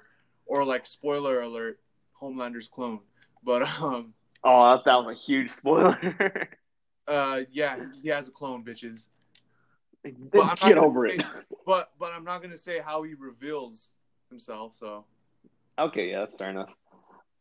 [0.46, 1.78] or like spoiler alert,
[2.20, 3.00] Homelander's clone.
[3.44, 4.14] But um.
[4.42, 6.48] Oh, that was a huge spoiler.
[7.08, 9.08] uh, yeah, he has a clone, bitches.
[10.62, 11.26] Get over say, it.
[11.66, 13.90] But but I'm not gonna say how he reveals
[14.30, 14.74] himself.
[14.78, 15.04] So.
[15.78, 16.70] Okay, yeah, that's fair enough.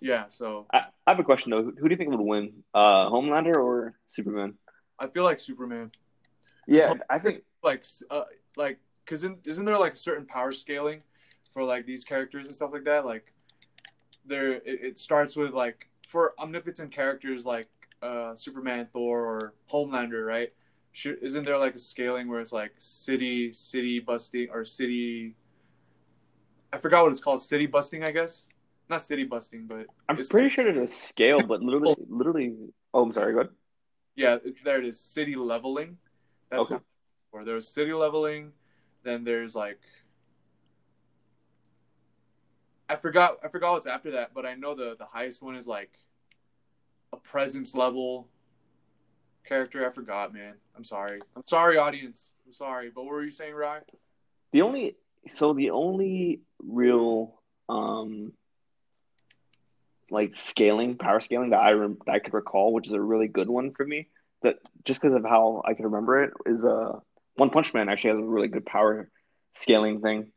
[0.01, 1.63] Yeah, so I, I have a question though.
[1.63, 4.53] Who do you think would win, uh, Homelander or Superman?
[4.99, 5.91] I feel like Superman.
[6.67, 8.23] Yeah, I think like uh,
[8.55, 11.01] like because isn't there like a certain power scaling
[11.53, 13.05] for like these characters and stuff like that?
[13.05, 13.33] Like
[14.25, 17.67] there, it, it starts with like for omnipotent characters like
[18.01, 20.53] uh, Superman, Thor, or Homelander, right?
[20.91, 25.35] Should, isn't there like a scaling where it's like city, city busting, or city?
[26.73, 27.41] I forgot what it's called.
[27.41, 28.47] City busting, I guess.
[28.89, 32.55] Not city busting, but I'm pretty sure there's a scale, but literally, literally.
[32.93, 33.33] Oh, I'm sorry.
[33.33, 33.51] Go ahead.
[34.15, 34.99] Yeah, there it is.
[34.99, 35.97] City leveling.
[36.49, 36.83] That's okay.
[37.31, 38.53] Or there's city leveling.
[39.03, 39.79] Then there's like
[42.89, 45.67] I forgot I forgot what's after that, but I know the the highest one is
[45.67, 45.91] like
[47.11, 48.27] a presence level
[49.45, 49.87] character.
[49.87, 50.55] I forgot, man.
[50.75, 51.19] I'm sorry.
[51.35, 52.31] I'm sorry, audience.
[52.45, 52.91] I'm sorry.
[52.93, 53.83] But what were you saying, Ryan?
[54.53, 54.95] The only
[55.29, 58.31] so the only real um
[60.09, 63.27] like scaling power scaling that I rem- that I could recall, which is a really
[63.27, 64.07] good one for me.
[64.43, 66.99] That just because of how I can remember it is uh
[67.35, 69.09] One Punch Man actually has a really good power
[69.55, 70.31] scaling thing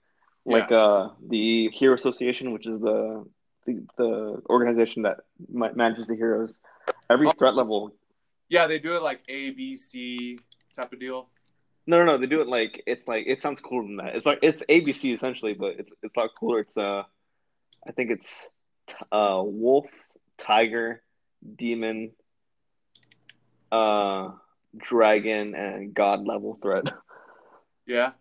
[0.45, 0.77] like yeah.
[0.77, 3.25] uh, the Hero Association, which is the
[3.67, 6.59] the, the organization that manages the heroes.
[7.09, 7.33] Every oh.
[7.33, 7.95] threat level.
[8.49, 10.39] Yeah, they do it like A, B, C
[10.75, 11.29] type of deal.
[11.87, 12.19] No, no, no.
[12.19, 14.17] They do it like it's like it sounds cooler than that.
[14.17, 16.61] It's like it's ABC essentially, but it's it's a lot cooler.
[16.61, 17.03] It's uh,
[17.87, 18.49] I think it's
[19.13, 19.87] uh, wolf,
[20.37, 21.03] tiger,
[21.57, 22.13] demon,
[23.73, 24.31] uh,
[24.77, 26.85] dragon, and god level threat.
[27.87, 28.13] Yeah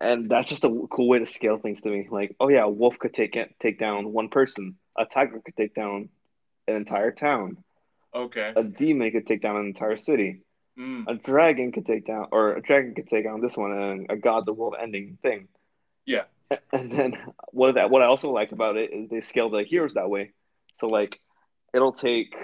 [0.00, 2.06] and that's just a cool way to scale things to me.
[2.10, 4.76] Like, oh yeah, a wolf could take it, take down one person.
[4.96, 6.08] A tiger could take down
[6.68, 7.58] an entire town.
[8.14, 8.52] Okay.
[8.54, 10.42] A demon could take down an entire city.
[10.78, 11.04] Mm.
[11.08, 14.16] A dragon could take down, or a dragon could take down this one, and a
[14.16, 15.48] god's a world-ending thing.
[16.06, 16.24] Yeah.
[16.72, 17.14] And then
[17.52, 20.32] what that what I also like about it is they scale the heroes that way.
[20.78, 21.20] So like,
[21.72, 22.34] it'll take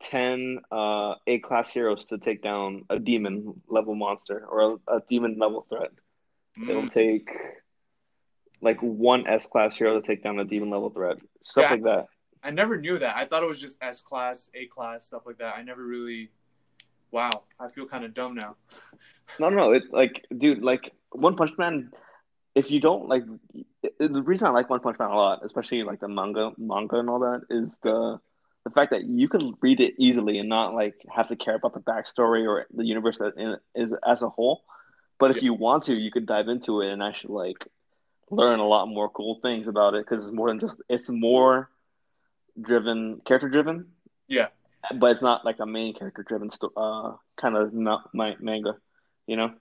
[0.00, 5.02] ten uh, A class heroes to take down a demon level monster or a, a
[5.08, 5.90] demon level threat.
[6.58, 6.70] Mm.
[6.70, 7.28] It'll take
[8.60, 11.82] like one S class hero to take down a demon level threat, stuff yeah, like
[11.84, 12.06] that.
[12.42, 13.16] I never knew that.
[13.16, 15.56] I thought it was just S class, A class, stuff like that.
[15.56, 16.30] I never really.
[17.10, 18.56] Wow, I feel kind of dumb now.
[19.40, 21.90] no, no, it's like, dude, like One Punch Man.
[22.54, 23.22] If you don't like,
[23.98, 27.08] the reason I like One Punch Man a lot, especially like the manga, manga and
[27.08, 28.18] all that, is the
[28.64, 31.72] the fact that you can read it easily and not like have to care about
[31.72, 34.64] the backstory or the universe that is as a whole.
[35.18, 35.44] But if yeah.
[35.44, 37.68] you want to, you could dive into it and actually like
[38.30, 41.70] learn a lot more cool things about it because it's more than just it's more
[42.60, 43.86] driven, character driven.
[44.28, 44.48] Yeah.
[44.94, 48.76] But it's not like a main character driven sto- uh kind of ma- ma- manga,
[49.26, 49.52] you know.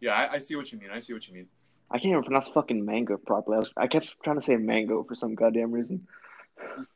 [0.00, 0.90] Yeah, I, I see what you mean.
[0.92, 1.46] I see what you mean.
[1.92, 3.56] I can't even pronounce fucking mango properly.
[3.56, 6.06] I, was, I kept trying to say mango for some goddamn reason.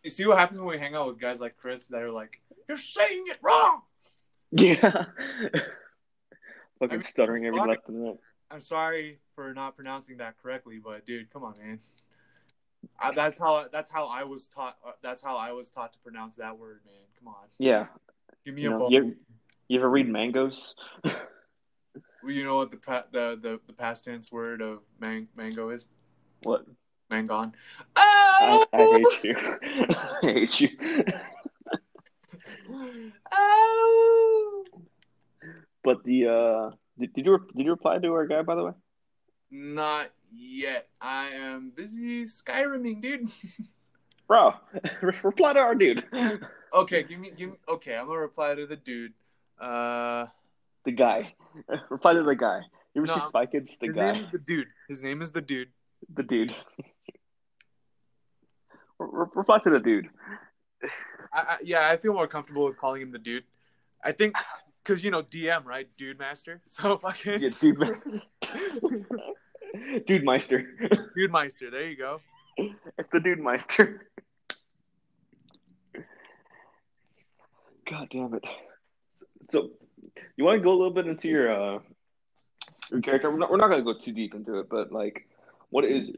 [0.03, 2.41] You see what happens when we hang out with guys like Chris that are like,
[2.69, 3.83] "You're saying it wrong."
[4.53, 4.79] Yeah.
[6.79, 8.17] fucking I mean, stuttering every left and right.
[8.51, 11.79] I'm sorry for not pronouncing that correctly, but dude, come on, man.
[13.01, 14.77] I, that's how that's how I was taught.
[14.87, 16.95] Uh, that's how I was taught to pronounce that word, man.
[17.19, 17.49] Come on.
[17.59, 17.87] Yeah.
[18.45, 19.17] Give me you a know, you,
[19.69, 20.75] you ever read mangoes?
[22.29, 22.79] you know what the,
[23.13, 25.89] the the the past tense word of man, mango is?
[26.43, 26.67] What?
[27.11, 27.53] Mangon.
[27.95, 28.67] Oh!
[28.73, 29.37] I, I hate you.
[30.23, 30.69] I hate you.
[33.33, 34.65] oh!
[35.85, 38.73] But the uh, did, did you did you reply to our guy by the way?
[39.51, 40.89] Not yet.
[41.01, 43.29] I am busy Skyriming, dude.
[44.29, 44.55] Bro,
[45.23, 46.05] reply to our dude.
[46.75, 47.57] Okay, give me, give me.
[47.69, 49.13] Okay, I'm gonna reply to the dude.
[49.61, 50.27] Uh,
[50.87, 51.35] the guy.
[51.91, 52.63] reply to the guy.
[52.95, 53.77] You ever no, see Spy Kids?
[53.79, 54.13] The his guy.
[54.13, 54.69] name is the dude.
[54.89, 55.69] His name is the dude.
[56.15, 56.55] The dude.
[58.99, 60.09] reply to the dude.
[61.33, 63.45] I, I, yeah, I feel more comfortable with calling him the dude.
[64.03, 64.35] I think
[64.83, 66.63] because you know DM right, dude master.
[66.67, 67.79] So fucking yeah, dude.
[70.07, 70.67] dude Meister.
[71.15, 71.71] Dude Meister.
[71.71, 72.21] There you go.
[72.57, 74.09] It's the Dude Meister.
[77.91, 78.45] God damn it.
[79.51, 79.71] So,
[80.37, 81.79] you want to go a little bit into your uh,
[82.91, 83.31] your character?
[83.31, 85.29] We're not, we're not going to go too deep into it, but like,
[85.71, 86.11] what is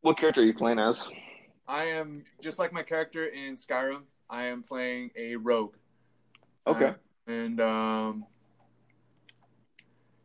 [0.00, 1.08] what character are you playing as?
[1.68, 4.02] I am just like my character in Skyrim.
[4.28, 5.74] I am playing a rogue.
[6.66, 6.86] Okay.
[6.86, 6.92] Uh,
[7.26, 8.24] and um,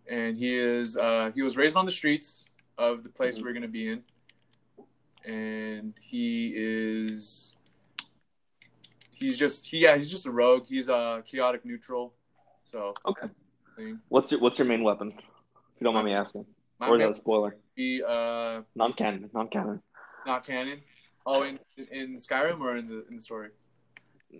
[0.07, 2.45] and he is uh, he was raised on the streets
[2.77, 3.45] of the place mm-hmm.
[3.45, 4.03] we're gonna be in,
[5.23, 7.55] and he is
[9.11, 10.65] he's just he, yeah he's just a rogue.
[10.67, 12.14] He's a chaotic neutral.
[12.75, 13.29] So okay.
[14.09, 15.07] What's your what's your main weapon?
[15.07, 16.45] If you don't mind me asking.
[16.77, 17.55] My or is that a spoiler?
[17.73, 19.81] Be uh non-canon, non-canon.
[20.25, 20.81] Not canon.
[21.25, 21.57] Oh, in
[21.89, 23.51] in Skyrim or in the in the story?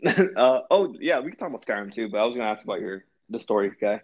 [0.36, 2.10] uh, oh yeah, we can talk about Skyrim too.
[2.10, 4.02] But I was gonna ask about your the story guy.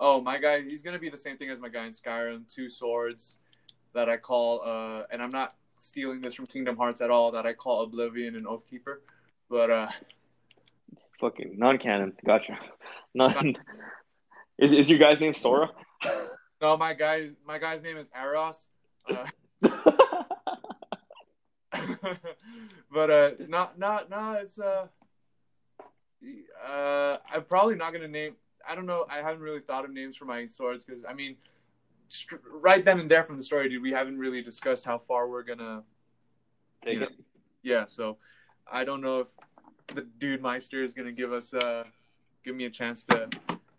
[0.00, 2.52] Oh, my guy, he's gonna be the same thing as my guy in Skyrim.
[2.52, 3.36] Two swords
[3.94, 7.30] that I call, uh, and I'm not stealing this from Kingdom Hearts at all.
[7.30, 8.96] That I call Oblivion and Oathkeeper,
[9.48, 9.88] but uh,
[11.20, 12.14] fucking non-canon.
[12.26, 12.58] Gotcha.
[13.14, 13.56] Non.
[14.58, 15.70] is is your guy's name Sora?
[16.60, 18.68] No, my guy's my guy's name is Eros.
[19.08, 19.26] Uh,
[22.92, 24.86] but uh, not not not it's uh,
[26.68, 28.36] uh, I'm probably not gonna name
[28.68, 29.06] I don't know.
[29.08, 31.36] I haven't really thought of names for my swords because I mean,
[32.08, 35.28] st- right then and there from the story, dude, we haven't really discussed how far
[35.28, 35.82] we're gonna
[36.84, 37.12] take you know, it.
[37.62, 38.18] Yeah, so
[38.70, 39.28] I don't know if
[39.94, 41.84] the dude Meister is gonna give us uh
[42.44, 43.28] give me a chance to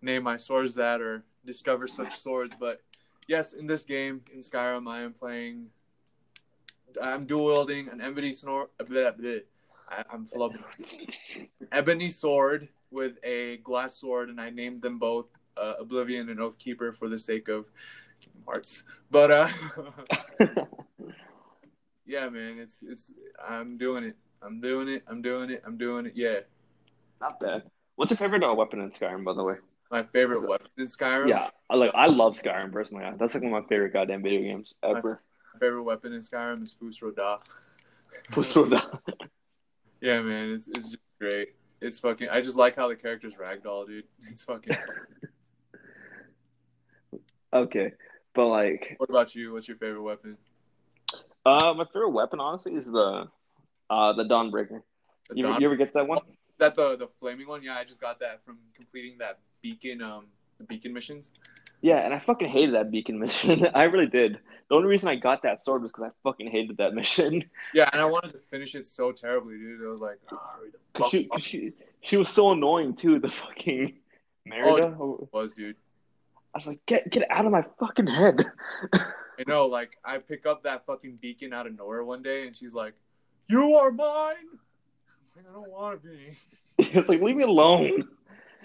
[0.02, 2.56] name my swords that or discover such swords.
[2.60, 2.82] But
[3.28, 5.68] yes, in this game in Skyrim, I am playing.
[7.02, 8.70] I'm dual wielding an ebony sword.
[8.80, 10.64] I'm flubbing.
[11.72, 16.94] ebony sword with a glass sword, and I named them both uh, Oblivion and Oathkeeper
[16.94, 17.66] for the sake of
[18.46, 18.84] Hearts.
[19.10, 19.48] But uh,
[22.06, 23.12] yeah, man, it's it's
[23.46, 24.16] I'm doing it.
[24.42, 25.04] I'm doing it.
[25.08, 25.64] I'm doing it.
[25.66, 26.14] I'm doing it.
[26.16, 26.40] Yeah.
[27.20, 27.64] Not bad.
[28.02, 29.58] What's your favorite uh, weapon in Skyrim, by the way?
[29.92, 31.30] My favorite weapon in Skyrim.
[31.30, 33.06] Yeah, I like I love Skyrim personally.
[33.20, 35.22] That's like one of my favorite goddamn video games ever.
[35.54, 37.12] My favorite weapon in Skyrim is Fus Ro
[38.32, 38.68] Fus Ro
[40.02, 41.50] yeah, man, it's it's just great.
[41.80, 42.30] It's fucking.
[42.30, 44.06] I just like how the characters ragdoll, dude.
[44.32, 44.76] It's fucking.
[47.54, 47.92] okay,
[48.34, 48.96] but like.
[48.98, 49.54] What about you?
[49.54, 50.40] What's your favorite weapon?
[51.46, 53.28] Uh, my favorite weapon, honestly, is the,
[53.92, 54.82] uh, the Dawnbreaker.
[55.30, 56.18] The you, Dawn- you ever get that one?
[56.62, 57.64] That the the flaming one?
[57.64, 60.28] Yeah, I just got that from completing that beacon um
[60.60, 61.32] the beacon missions.
[61.82, 63.66] Yeah, and I fucking hated that beacon mission.
[63.74, 64.38] I really did.
[64.70, 67.44] The only reason I got that sword was because I fucking hated that mission.
[67.74, 69.84] Yeah, and I wanted to finish it so terribly, dude.
[69.84, 70.20] I was like,
[71.00, 73.18] oh, she, she, she was so annoying too.
[73.18, 73.94] The fucking
[74.48, 75.78] Meridia oh, was, dude.
[76.54, 78.46] I was like, get get out of my fucking head.
[78.94, 82.56] I know, like I pick up that fucking beacon out of nowhere one day, and
[82.56, 82.94] she's like,
[83.48, 84.60] "You are mine."
[85.36, 86.38] Like, I don't want to be.
[86.78, 88.08] it's like, leave me alone.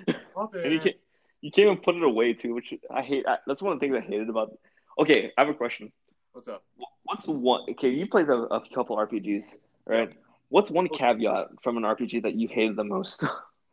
[0.36, 0.96] And you can't,
[1.40, 3.26] you can't even put it away too, which I hate.
[3.26, 4.52] I, that's one of the things I hated about.
[4.98, 5.90] Okay, I have a question.
[6.32, 6.64] What's up?
[7.04, 7.62] What's one?
[7.70, 9.56] Okay, you played a, a couple RPGs,
[9.86, 10.12] right?
[10.50, 13.24] What's one caveat from an RPG that you hated the most?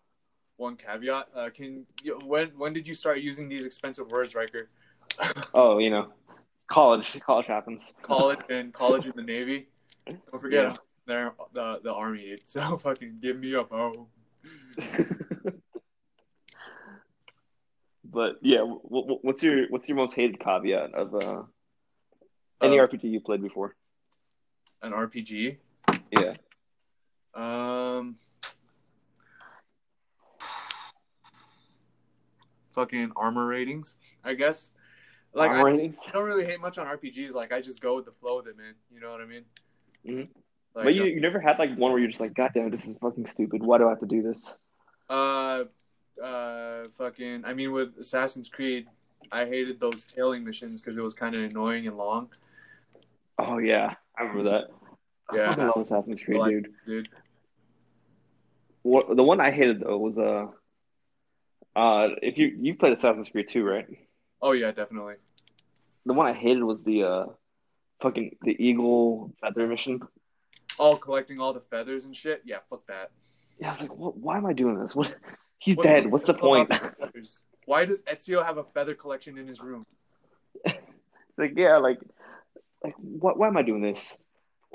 [0.56, 1.28] one caveat.
[1.36, 4.70] Uh, can you, when when did you start using these expensive words, Riker?
[5.54, 6.08] oh, you know,
[6.68, 7.20] college.
[7.26, 7.94] College happens.
[8.02, 9.68] College and college in the Navy.
[10.08, 10.80] Don't forget.
[11.06, 12.38] They're the the army.
[12.46, 14.08] So fucking give me a bow.
[18.04, 21.44] but yeah, what's your what's your most hated caveat of uh,
[22.62, 23.76] any uh, RPG you played before?
[24.82, 25.58] An RPG?
[26.12, 26.34] Yeah.
[27.34, 28.18] Um.
[32.72, 34.72] Fucking armor ratings, I guess.
[35.34, 35.98] Like armor I, ratings?
[36.08, 37.34] I don't really hate much on RPGs.
[37.34, 38.74] Like I just go with the flow of it, man.
[38.92, 39.46] You know what I mean?
[40.08, 40.40] Mm-hmm.
[40.76, 42.72] Like, but you, uh, you never had like one where you're just like, God damn,
[42.72, 43.62] this is fucking stupid.
[43.62, 44.58] Why do I have to do this?
[45.10, 45.66] Uh,
[46.22, 47.46] uh, fucking.
[47.46, 48.88] I mean, with Assassin's Creed,
[49.32, 52.30] I hated those tailing missions because it was kind of annoying and long.
[53.38, 54.68] Oh yeah, I remember that.
[55.34, 56.74] Yeah, I love Assassin's Creed, like, dude.
[56.86, 57.10] Dude.
[58.82, 60.48] What the one I hated though was uh,
[61.76, 63.88] uh, if you you played Assassin's Creed 2, right?
[64.42, 65.16] Oh yeah, definitely.
[66.06, 67.26] The one I hated was the uh,
[68.02, 70.02] fucking the eagle feather mission.
[70.80, 72.42] Oh, collecting all the feathers and shit.
[72.46, 73.12] Yeah, fuck that.
[73.60, 74.18] Yeah, I was like, what?
[74.18, 74.96] Why am I doing this?
[74.96, 75.16] What?
[75.60, 76.06] He's What's dead.
[76.08, 76.74] What's the point?
[77.66, 79.86] Why does Ezio have a feather collection in his room?
[81.38, 82.00] like, yeah, like,
[82.84, 83.38] like, what?
[83.38, 84.18] Why am I doing this?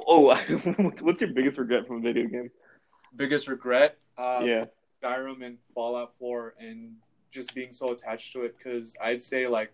[0.07, 0.35] Oh,
[1.01, 2.51] what's your biggest regret from a video game?
[3.17, 3.99] Biggest regret?
[4.17, 4.65] Uh, yeah,
[5.03, 6.95] Skyrim and Fallout 4, and
[7.31, 8.57] just being so attached to it.
[8.57, 9.73] Because I'd say like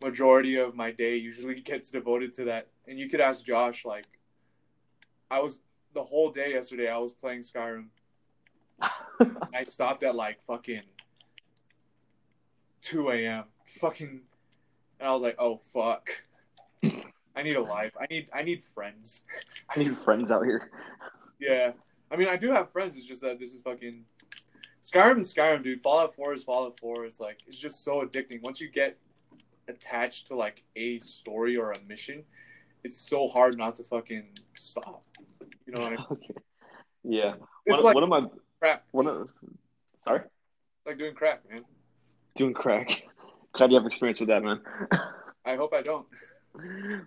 [0.00, 2.68] majority of my day usually gets devoted to that.
[2.86, 4.06] And you could ask Josh, like,
[5.30, 5.60] I was
[5.94, 6.88] the whole day yesterday.
[6.88, 7.86] I was playing Skyrim.
[9.54, 10.82] I stopped at like fucking
[12.82, 13.44] two a.m.
[13.80, 14.20] Fucking,
[14.98, 16.10] and I was like, "Oh fuck,
[16.82, 17.92] I need a life.
[18.00, 19.24] I need I need friends.
[19.68, 20.70] I need friends out here."
[21.38, 21.72] Yeah,
[22.10, 22.96] I mean, I do have friends.
[22.96, 24.04] It's just that this is fucking
[24.82, 25.82] Skyrim is Skyrim, dude.
[25.82, 27.04] Fallout Four is Fallout Four.
[27.04, 28.40] It's like it's just so addicting.
[28.42, 28.96] Once you get
[29.68, 32.24] attached to like a story or a mission,
[32.82, 34.26] it's so hard not to fucking
[34.56, 35.04] stop.
[35.70, 36.06] You know what I mean?
[36.10, 36.34] Okay.
[37.04, 37.34] Yeah.
[37.64, 38.26] It's one, like one of my
[38.60, 38.84] crack.
[38.90, 39.28] One of
[40.04, 40.20] sorry.
[40.84, 41.64] like doing crack, man.
[42.34, 43.06] Doing crack.
[43.52, 44.60] Glad you have experience with that, man.
[45.44, 46.06] I hope I don't.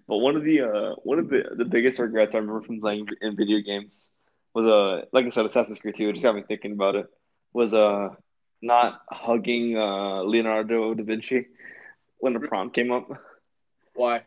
[0.07, 3.07] But one of the uh, one of the, the biggest regrets I remember from playing
[3.21, 4.07] in video games
[4.53, 7.07] was uh like I said Assassin's Creed 2, just got me thinking about it.
[7.51, 8.09] Was uh
[8.61, 11.47] not hugging uh Leonardo da Vinci
[12.17, 13.09] when the prom came up.
[13.93, 14.23] Why?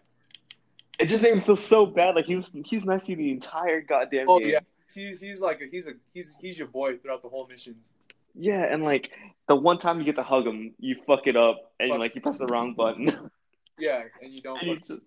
[0.98, 2.14] It just made me feel so bad.
[2.14, 4.48] Like he was he's nice to you the entire goddamn oh, game.
[4.50, 4.60] yeah.
[4.92, 7.92] He's he's like a, he's a he's he's your boy throughout the whole missions.
[8.34, 9.10] Yeah, and like
[9.48, 11.98] the one time you get to hug him, you fuck it up and fuck.
[11.98, 13.30] like you press the wrong button.
[13.78, 14.58] Yeah, and you don't.
[14.62, 15.02] And just,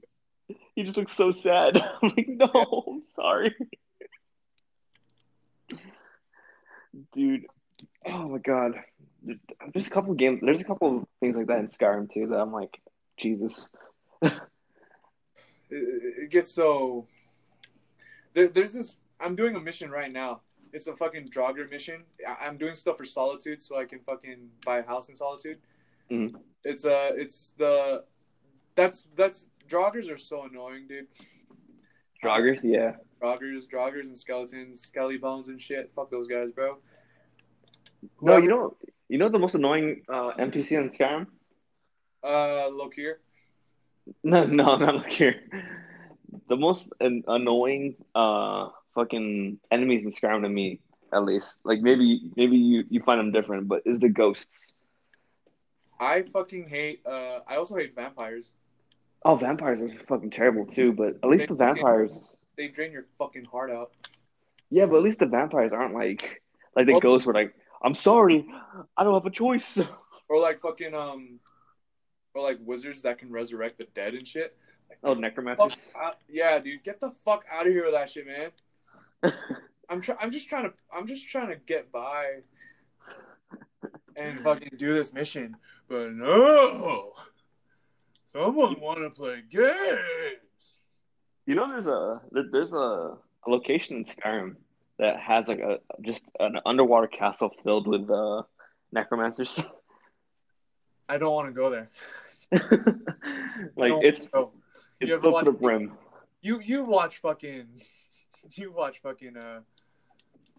[0.76, 1.78] he just looks so sad.
[2.04, 2.64] I'm like, no, yeah.
[2.88, 3.56] I'm sorry,
[7.14, 7.46] dude.
[8.06, 8.74] Oh my god,
[9.74, 10.42] there's a couple games.
[10.44, 12.80] There's a couple things like that in Skyrim too that I'm like,
[13.18, 13.72] Jesus.
[15.70, 17.08] it, it gets so.
[18.34, 20.42] There, there's this I'm doing a mission right now.
[20.72, 22.04] It's a fucking Draugr mission.
[22.28, 25.58] I- am doing stuff for Solitude so I can fucking buy a house in Solitude.
[26.12, 26.38] Mm-hmm.
[26.64, 28.04] It's uh, it's the
[28.76, 31.08] that's that's Draugrs are so annoying, dude.
[32.24, 32.94] Draugrs, yeah.
[33.22, 35.92] Draugrs, Draugrs, and skeletons, skelly bones and shit.
[35.96, 36.78] Fuck those guys, bro.
[38.22, 38.76] No, you know,
[39.08, 41.28] you know the most annoying uh, NPC in Skyrim.
[42.24, 43.16] Uh, Lokir.
[44.24, 45.36] No, no, I'm not Lokir.
[46.48, 50.80] The most an- annoying uh fucking enemies in Skyrim to me,
[51.14, 51.60] at least.
[51.64, 54.48] Like maybe maybe you, you find them different, but is the ghosts.
[56.00, 57.02] I fucking hate.
[57.06, 58.54] Uh, I also hate vampires.
[59.26, 60.94] Oh, vampires are fucking terrible too.
[60.94, 62.12] But at least they, the vampires.
[62.56, 63.92] They drain your fucking heart out.
[64.70, 66.42] Yeah, but at least the vampires aren't like
[66.76, 67.54] like the well, ghosts were like,
[67.84, 68.46] "I'm sorry,
[68.96, 69.80] I don't have a choice."
[70.30, 71.40] Or like fucking um,
[72.40, 74.56] or like wizards that can resurrect the dead and shit.
[74.90, 75.76] Like, oh, necromancers.
[76.28, 78.52] Yeah, dude, get the fuck out of here with that shit, man.
[79.90, 82.26] I'm try- I'm just trying to I'm just trying to get by
[84.16, 85.56] and fucking do this mission.
[85.88, 87.14] But no.
[88.34, 89.66] Someone want to play games.
[91.46, 92.22] You know there's a
[92.52, 94.56] there's a, a location in Skyrim
[95.00, 98.44] that has like a just an underwater castle filled with uh
[98.92, 99.60] necromancers.
[101.10, 101.90] I don't want to go there.
[103.76, 104.30] like it's
[105.00, 105.98] it's filled to the brim.
[106.42, 107.68] You you watch fucking
[108.52, 109.60] you watch fucking uh,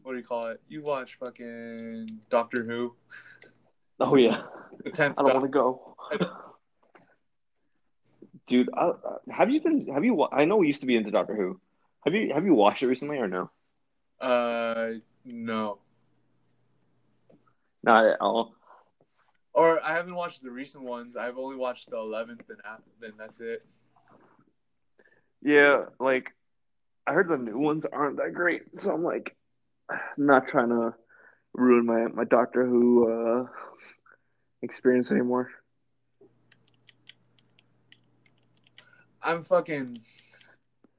[0.02, 0.60] what do you call it?
[0.68, 2.94] You watch fucking Doctor Who.
[4.02, 4.44] Oh yeah.
[4.82, 5.18] The tenth.
[5.18, 5.94] I don't want to go.
[8.46, 8.94] Dude, uh,
[9.30, 9.88] have you been?
[9.92, 10.26] Have you?
[10.32, 11.60] I know we used to be into Doctor Who.
[12.06, 12.30] Have you?
[12.32, 13.50] Have you watched it recently or no?
[14.18, 14.92] Uh,
[15.26, 15.80] no.
[17.82, 18.54] Not at all.
[19.52, 21.16] Or I haven't watched the recent ones.
[21.16, 22.58] I've only watched the eleventh, and
[23.00, 23.66] then that's it.
[25.42, 26.30] Yeah, like
[27.06, 29.36] I heard the new ones aren't that great, so I'm like,
[30.16, 30.94] not trying to
[31.54, 33.46] ruin my my Doctor Who uh,
[34.62, 35.50] experience anymore.
[39.22, 40.00] I'm fucking.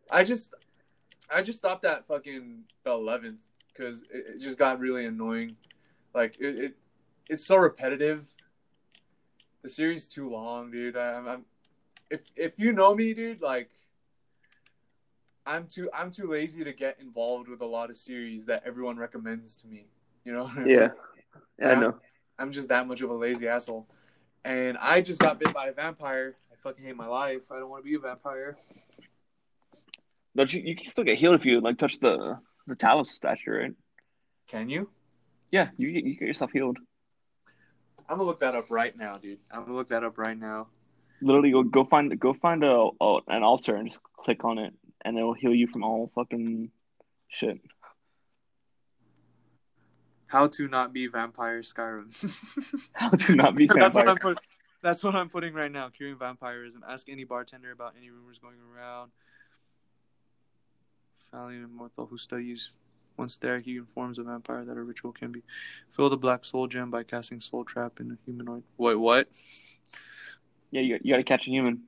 [0.10, 0.54] I just,
[1.34, 3.42] I just stopped at fucking the eleventh
[3.74, 5.56] because it, it, just got really annoying.
[6.14, 6.74] Like it, it,
[7.30, 8.26] it's so repetitive.
[9.64, 10.98] The series too long, dude.
[10.98, 11.46] I, I'm, I'm,
[12.10, 13.70] if if you know me, dude, like.
[15.44, 18.98] I'm too I'm too lazy to get involved with a lot of series that everyone
[18.98, 19.88] recommends to me.
[20.24, 20.52] You know?
[20.68, 20.90] Yeah.
[21.58, 21.96] Yeah, I know.
[22.38, 23.88] I'm just that much of a lazy asshole.
[24.46, 26.36] And I just got bit by a vampire.
[26.52, 27.52] I fucking hate my life.
[27.52, 28.56] I don't want to be a vampire.
[30.36, 30.62] Don't you?
[30.62, 32.38] You can still get healed if you like touch the
[32.68, 33.74] the Talos statue, right?
[34.48, 34.90] Can you?
[35.52, 36.78] Yeah, you you get yourself healed.
[38.12, 39.40] I'm gonna look that up right now, dude.
[39.50, 40.68] I'm gonna look that up right now.
[41.22, 44.74] Literally, go go find go find a, a an altar and just click on it,
[45.06, 46.72] and it'll heal you from all fucking
[47.30, 47.62] shit.
[50.28, 52.12] How to not be vampire Skyrim.
[52.92, 53.84] How to not be vampire.
[53.84, 54.40] that's what I'm put,
[54.82, 55.88] That's what I'm putting right now.
[55.88, 56.84] Curing vampirism.
[56.86, 59.12] Ask any bartender about any rumors going around.
[61.32, 62.72] Valiant immortal who studies.
[63.22, 65.44] Once there, he informs a vampire that a ritual can be
[65.92, 68.64] fill the black soul gem by casting soul trap in a humanoid.
[68.80, 69.30] Wait, what?
[70.72, 71.84] Yeah, you, you got to catch a human.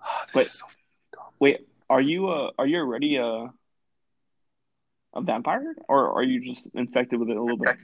[0.00, 0.64] Oh, wait, so
[1.40, 3.48] wait, are you uh are you already uh
[5.12, 7.74] a vampire, or are you just infected with it a little bit?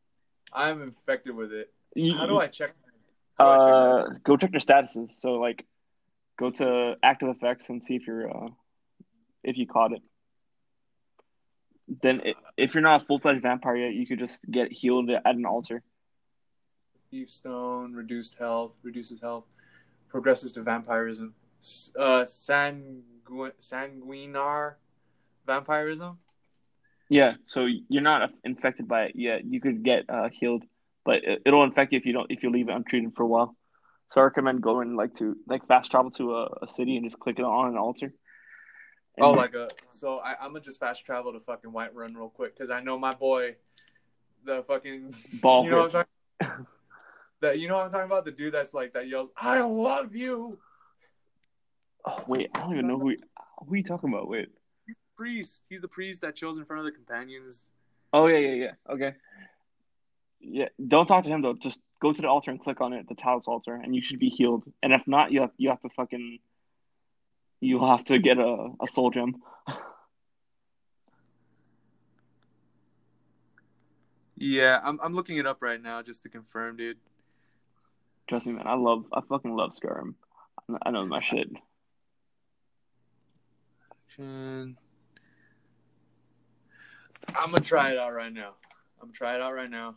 [0.52, 1.72] I'm infected with it.
[2.16, 2.74] How do I check?
[3.38, 5.12] Do uh, I check go check your statuses.
[5.12, 5.64] So like,
[6.40, 8.48] go to active effects and see if you're uh,
[9.44, 10.02] if you caught it.
[11.88, 12.20] Then,
[12.56, 15.46] if you're not a full fledged vampire yet, you could just get healed at an
[15.46, 15.82] altar.
[17.10, 19.44] Thief stone, reduced health, reduces health,
[20.08, 21.34] progresses to vampirism.
[21.98, 23.02] Uh, sangu-
[23.60, 24.74] sanguinar
[25.46, 26.18] vampirism.
[27.08, 29.44] Yeah, so you're not infected by it yet.
[29.44, 30.64] You could get uh, healed,
[31.04, 33.56] but it'll infect you if you don't if you leave it untreated for a while.
[34.10, 37.20] So I recommend going like to like fast travel to a, a city and just
[37.20, 38.12] click it on an altar.
[39.18, 42.54] Oh, like a so I, I'm gonna just fast travel to fucking Whiterun real quick
[42.54, 43.56] because I know my boy,
[44.44, 45.64] the fucking ball.
[45.64, 46.06] You know what I'm
[46.40, 46.66] talking.
[47.40, 48.24] that you know what I'm talking about?
[48.24, 50.58] The dude that's like that yells, "I love you."
[52.04, 53.16] Oh wait, I don't even know who.
[53.66, 54.28] Who are you talking about?
[54.28, 54.48] Wait
[55.16, 55.64] priest.
[55.68, 57.66] He's the priest that chills in front of the companions.
[58.12, 58.72] Oh yeah, yeah, yeah.
[58.92, 59.14] Okay.
[60.40, 61.54] Yeah, don't talk to him though.
[61.54, 64.18] Just go to the altar and click on it, the Talos altar, and you should
[64.18, 64.64] be healed.
[64.82, 66.38] And if not, you have you have to fucking
[67.60, 69.36] you'll have to get a, a soul gem.
[74.36, 76.98] yeah, I'm I'm looking it up right now just to confirm, dude.
[78.28, 78.66] Trust me, man.
[78.66, 80.14] I love I fucking love Skyrim.
[80.82, 81.48] I know my shit.
[84.18, 84.76] I'm
[87.50, 88.54] gonna try it out right now.
[89.00, 89.96] I'm gonna try it out right now.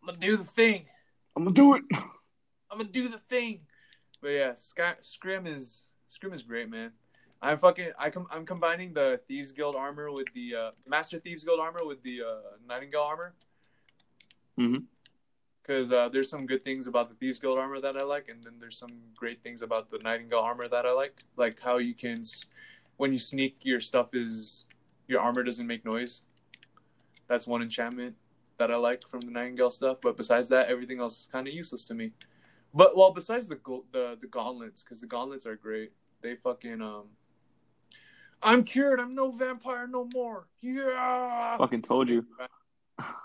[0.00, 0.86] I'm gonna do the thing.
[1.36, 1.82] I'm gonna do it.
[2.70, 3.60] I'm gonna do the thing.
[4.20, 6.92] But yeah, Sky, Scrim is Scrim is great, man.
[7.42, 11.44] I'm fucking I com- I'm combining the Thieves Guild armor with the uh, Master Thieves
[11.44, 13.34] Guild armor with the uh, Nightingale armor.
[14.58, 14.84] Mhm.
[15.60, 18.42] Because uh, there's some good things about the Thieves Guild armor that I like, and
[18.44, 21.94] then there's some great things about the Nightingale armor that I like, like how you
[21.94, 22.22] can,
[22.98, 24.66] when you sneak, your stuff is
[25.08, 26.22] your armor doesn't make noise.
[27.28, 28.14] That's one enchantment
[28.58, 29.98] that I like from the Nightingale stuff.
[30.02, 32.12] But besides that, everything else is kind of useless to me.
[32.74, 33.58] But well, besides the
[33.92, 35.92] the the gauntlets, because the gauntlets are great.
[36.20, 37.04] They fucking um.
[38.42, 39.00] I'm cured.
[39.00, 40.48] I'm no vampire no more.
[40.60, 41.56] Yeah.
[41.56, 42.26] Fucking told you.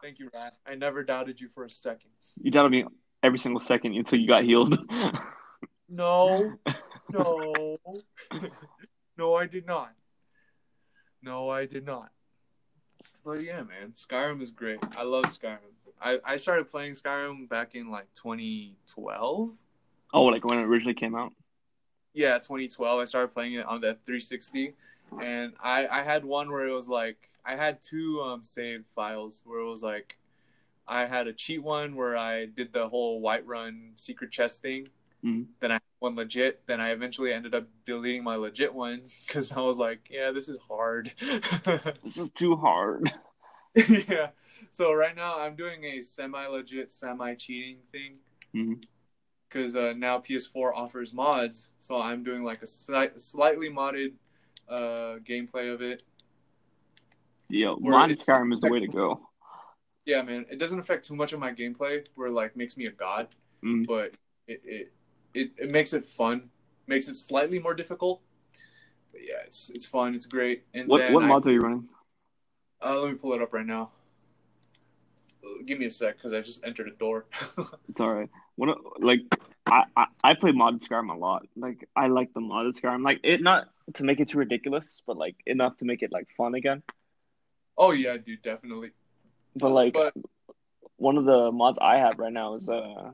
[0.02, 0.56] Thank you, Rat.
[0.66, 2.12] I never doubted you for a second.
[2.42, 2.86] You doubted me
[3.22, 4.80] every single second until you got healed.
[5.90, 6.54] no,
[7.12, 7.78] no,
[9.18, 9.92] no, I did not.
[11.22, 12.12] No, I did not.
[13.26, 14.80] But yeah, man, Skyrim is great.
[14.98, 15.76] I love Skyrim.
[16.02, 19.52] I, I started playing Skyrim back in like 2012.
[20.14, 21.34] Oh, like when it originally came out?
[22.14, 23.00] Yeah, 2012.
[23.00, 24.74] I started playing it on the 360,
[25.22, 29.44] and I I had one where it was like I had two um save files
[29.46, 30.18] where it was like
[30.88, 34.88] I had a cheat one where I did the whole Whiterun secret chest thing.
[35.24, 35.44] Mm-hmm.
[35.60, 36.62] Then I had one legit.
[36.66, 40.50] Then I eventually ended up deleting my legit one because I was like, yeah, this
[40.50, 41.14] is hard.
[42.04, 43.12] this is too hard.
[43.76, 44.30] yeah.
[44.72, 48.18] So right now I'm doing a semi legit, semi cheating thing.
[49.50, 49.90] Because mm-hmm.
[49.90, 54.14] uh, now PS4 offers mods, so I'm doing like a sli- slightly modded
[54.68, 56.04] uh, gameplay of it.
[57.50, 59.22] Yeah, modded Skyrim is the way to go.
[60.06, 62.86] Yeah, man, it doesn't affect too much of my gameplay, where it, like makes me
[62.86, 63.28] a god,
[63.64, 63.86] mm.
[63.86, 64.14] but
[64.48, 64.92] it, it
[65.34, 66.50] it it makes it fun,
[66.88, 68.22] makes it slightly more difficult.
[69.12, 70.16] but yeah, it's it's fun.
[70.16, 70.64] It's great.
[70.74, 71.90] And what what mods I, are you running?
[72.84, 73.92] Uh, let me pull it up right now.
[75.66, 77.26] Give me a sec because I just entered a door.
[77.90, 78.30] it's all right.
[78.56, 79.22] What like
[79.66, 81.48] I, I I play modded Skyrim a lot.
[81.56, 83.04] Like I like the modded Skyrim.
[83.04, 86.28] Like it not to make it too ridiculous, but like enough to make it like
[86.36, 86.84] fun again.
[87.78, 88.92] Oh yeah, dude, definitely.
[89.56, 90.14] But like but...
[90.98, 93.12] one of the mods I have right now is uh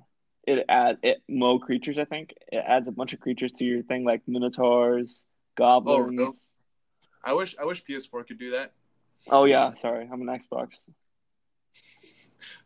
[0.48, 1.98] it add it mo creatures.
[1.98, 5.24] I think it adds a bunch of creatures to your thing like minotaurs,
[5.56, 6.20] goblins.
[6.20, 6.34] Oh, no.
[7.24, 8.74] I wish I wish PS4 could do that.
[9.28, 10.88] Oh yeah, sorry, I'm an Xbox.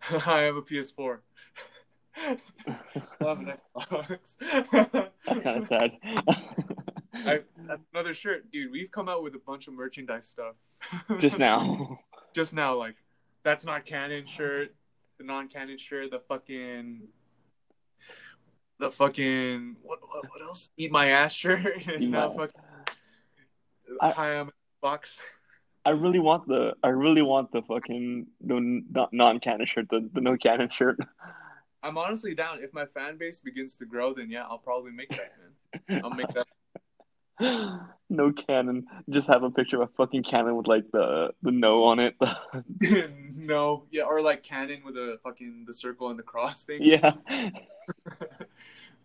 [0.26, 1.20] I have a PS4.
[2.18, 2.38] I
[3.22, 4.38] have an Xbox.
[5.26, 5.91] That's kind of sad.
[7.14, 7.41] I,
[7.93, 8.72] another shirt, dude.
[8.72, 10.55] We've come out with a bunch of merchandise stuff.
[11.20, 11.99] Just now.
[12.34, 12.95] Just now, like
[13.43, 14.74] that's not canon shirt,
[15.18, 17.01] the non-canon shirt, the fucking,
[18.80, 20.72] the fucking what what, what else?
[20.78, 21.88] Eat my ass shirt.
[21.99, 22.30] Eat my...
[22.30, 22.62] fucking.
[24.01, 24.49] I, Hi, I'm
[24.82, 25.22] box.
[25.86, 30.38] I really want the I really want the fucking the non-canon shirt, the, the no
[30.38, 30.98] canon shirt.
[31.82, 32.62] I'm honestly down.
[32.62, 35.32] If my fan base begins to grow, then yeah, I'll probably make that,
[35.90, 36.02] man.
[36.04, 36.46] I'll make that
[38.10, 38.86] no cannon.
[39.10, 42.16] Just have a picture of a fucking cannon with like the the no on it.
[43.38, 46.80] no, yeah, or like cannon with a fucking the circle and the cross thing.
[46.82, 47.14] Yeah.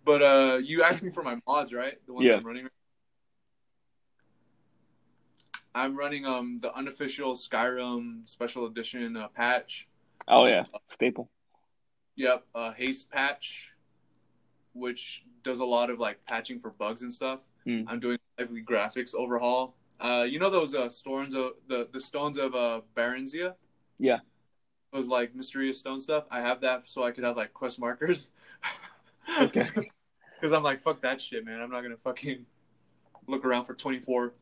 [0.05, 1.99] but uh, you asked me for my mods, right?
[2.07, 2.37] The ones yeah.
[2.37, 2.69] I'm running.
[5.75, 9.89] I'm running um the unofficial Skyrim special edition uh, patch.
[10.29, 11.31] Oh yeah, staple.
[12.17, 13.75] Yep, uh, haste patch,
[14.73, 17.41] which does a lot of like patching for bugs and stuff.
[17.67, 17.87] Mm.
[17.89, 19.75] I'm doing lively graphics overhaul.
[20.01, 23.55] Uh, you know those uh, stones of the the stones of uh Barenziah?
[23.99, 24.19] Yeah.
[24.93, 26.25] Those like mysterious stone stuff.
[26.31, 28.31] I have that so I could have like quest markers.
[29.41, 29.69] okay.
[30.41, 31.63] Because I'm like, fuck that shit, man.
[31.63, 32.45] I'm not gonna fucking
[33.27, 34.35] look around for 24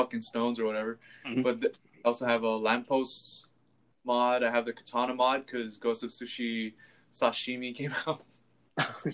[0.00, 0.98] fucking stones or whatever.
[1.26, 1.42] Mm-hmm.
[1.42, 1.74] But th-
[2.04, 3.46] I also have a lampposts
[4.04, 4.42] mod.
[4.42, 6.72] I have the katana mod because Ghost of Sushi
[7.12, 8.22] Sashimi came out.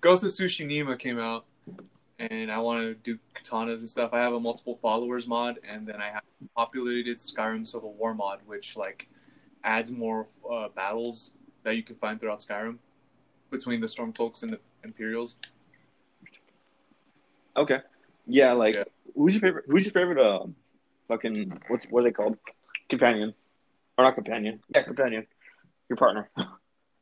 [0.00, 1.44] Ghost of Tsushima came out,
[2.18, 4.10] and I want to do katanas and stuff.
[4.12, 6.22] I have a multiple followers mod, and then I have
[6.56, 9.08] populated Skyrim Civil War mod, which like
[9.64, 11.32] adds more uh, battles
[11.62, 12.78] that you can find throughout Skyrim
[13.50, 15.36] between the Stormcloaks and the Imperials.
[17.56, 17.80] Okay.
[18.26, 18.84] Yeah, like yeah.
[19.14, 19.64] who's your favorite?
[19.68, 20.18] Who's your favorite?
[20.18, 20.46] Uh,
[21.08, 22.36] fucking what's what are they called?
[22.88, 23.34] Companion,
[23.96, 24.60] or not companion?
[24.74, 25.26] Yeah, companion.
[25.88, 26.30] Your partner.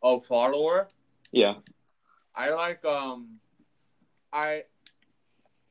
[0.03, 0.89] Oh, follower.
[1.31, 1.57] Yeah.
[2.35, 3.39] I like um,
[4.33, 4.65] I.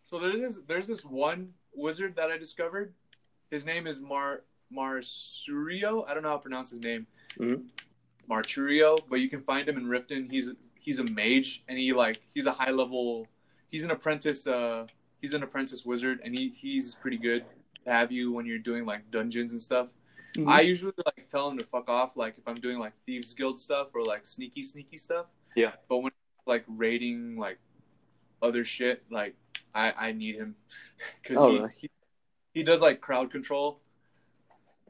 [0.04, 2.94] So there's this there's this one wizard that I discovered.
[3.50, 6.08] His name is Mar Marsurio.
[6.08, 7.08] I don't know how to pronounce his name.
[7.40, 7.64] Mm-hmm.
[8.32, 10.30] Marturio, but you can find him in Riften.
[10.30, 13.28] He's a, he's a mage, and he like he's a high level.
[13.70, 14.46] He's an apprentice.
[14.46, 14.86] Uh,
[15.22, 17.46] he's an apprentice wizard, and he he's pretty good
[17.86, 19.88] to have you when you're doing like dungeons and stuff.
[20.36, 20.50] Mm-hmm.
[20.50, 23.60] I usually like tell him to fuck off, like if I'm doing like thieves guild
[23.60, 25.26] stuff or like sneaky sneaky stuff.
[25.56, 25.72] Yeah.
[25.88, 26.12] But when
[26.46, 27.60] like raiding like
[28.42, 29.36] other shit, like
[29.74, 30.56] I I need him
[31.22, 31.90] because oh, he, he,
[32.54, 33.82] he does like crowd control.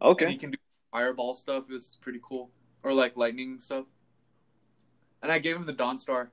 [0.02, 0.30] Okay.
[0.30, 0.58] he can do
[0.92, 1.66] fireball stuff.
[1.70, 2.52] It's pretty cool,
[2.84, 3.86] or like lightning stuff.
[5.22, 6.32] And I gave him the Dawn Star.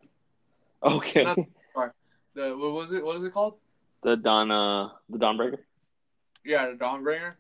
[0.84, 1.24] Okay.
[1.24, 1.94] Not the, Star.
[2.34, 3.04] the what was it?
[3.04, 3.54] What is it called?
[4.02, 5.58] The Don, uh the Dawnbreaker.
[6.44, 7.34] Yeah, the Dawnbringer.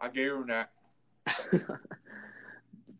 [0.00, 0.70] I gave him that.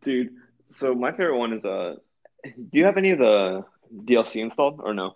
[0.01, 0.31] Dude,
[0.71, 1.95] so my favorite one is uh
[2.43, 3.63] do you have any of the
[4.05, 5.15] DLC installed or no?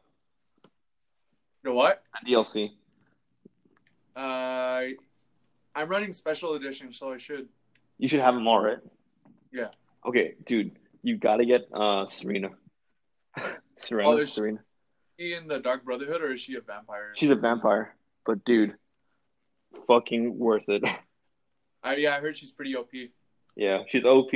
[1.64, 2.04] The what?
[2.24, 2.72] The DLC.
[4.16, 4.96] Uh,
[5.76, 7.50] I'm running special edition, so I should.
[7.98, 8.80] You should have them all, right?
[9.52, 9.68] Yeah.
[10.06, 10.72] Okay, dude,
[11.04, 12.52] you gotta get uh Serana.
[13.78, 14.06] Serana.
[14.06, 14.60] Oh, Serana.
[15.20, 17.12] She in the Dark Brotherhood, or is she a vampire?
[17.16, 17.96] She's a vampire,
[18.26, 18.76] but dude,
[19.88, 20.84] fucking worth it.
[21.84, 22.90] I yeah, I heard she's pretty OP.
[23.56, 24.32] Yeah, she's OP.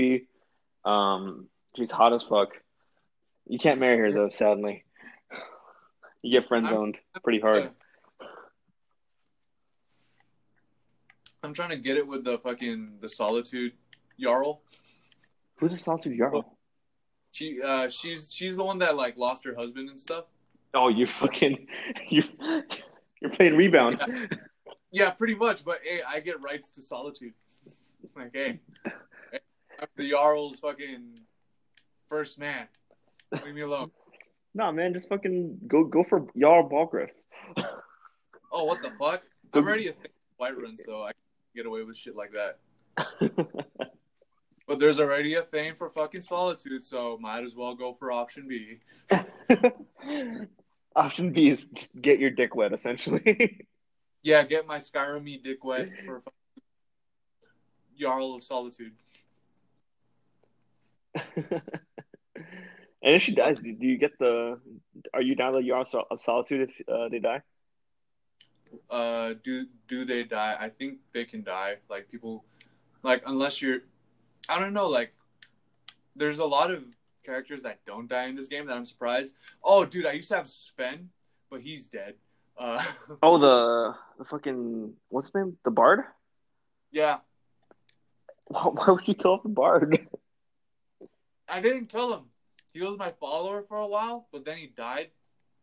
[0.86, 2.50] Um, she's hot as fuck.
[3.48, 4.86] You can't marry her though, sadly.
[6.24, 7.72] You get friend zoned pretty hard.
[11.44, 13.74] I'm trying to get it with the fucking the solitude
[14.20, 14.62] Jarl.
[15.58, 16.58] Who's the solitude Jarl?
[17.32, 20.26] She uh she's she's the one that like lost her husband and stuff.
[20.74, 21.68] Oh, you fucking
[22.10, 22.24] you
[23.22, 24.02] you're playing rebound.
[24.08, 24.38] Yeah.
[24.92, 25.66] yeah, pretty much.
[25.66, 27.34] But hey, I get rights to solitude.
[28.16, 28.60] like, hey,
[29.80, 31.22] I'm the Jarl's fucking
[32.10, 32.68] first man.
[33.44, 33.92] Leave me alone.
[34.54, 37.10] nah, man, just fucking go go for Jarl Balgruuf.
[38.52, 39.24] oh, what the fuck?
[39.54, 39.94] I'm already a
[40.40, 41.22] Whiterun, so I can
[41.56, 42.60] get away with shit like that.
[44.68, 48.48] but there's already a thing for fucking solitude, so might as well go for option
[48.48, 48.80] B.
[50.96, 51.68] Option B is
[52.00, 53.66] get your dick wet, essentially.
[54.24, 56.22] yeah, get my Skyrim dick wet for
[57.98, 58.94] Jarl of Solitude.
[61.36, 61.62] and
[63.02, 64.60] if she dies, do you get the?
[65.14, 67.42] Are you down the Jarl of Solitude if uh, they die?
[68.90, 70.58] Uh, do do they die?
[70.60, 71.76] I think they can die.
[71.90, 72.44] Like people,
[73.04, 73.80] like unless you're,
[74.50, 74.88] I don't know.
[74.88, 75.14] Like,
[76.16, 76.84] there's a lot of
[77.24, 79.36] characters that don't die in this game that I'm surprised.
[79.64, 81.10] Oh, dude, I used to have Sven,
[81.50, 82.16] but he's dead.
[82.58, 82.84] Uh,
[83.24, 85.58] oh, the the fucking what's his name?
[85.64, 86.02] The Bard.
[86.92, 87.18] Yeah.
[88.46, 90.08] Why, why would you kill off the Bard?
[91.50, 92.24] I didn't kill him.
[92.74, 95.10] He was my follower for a while, but then he died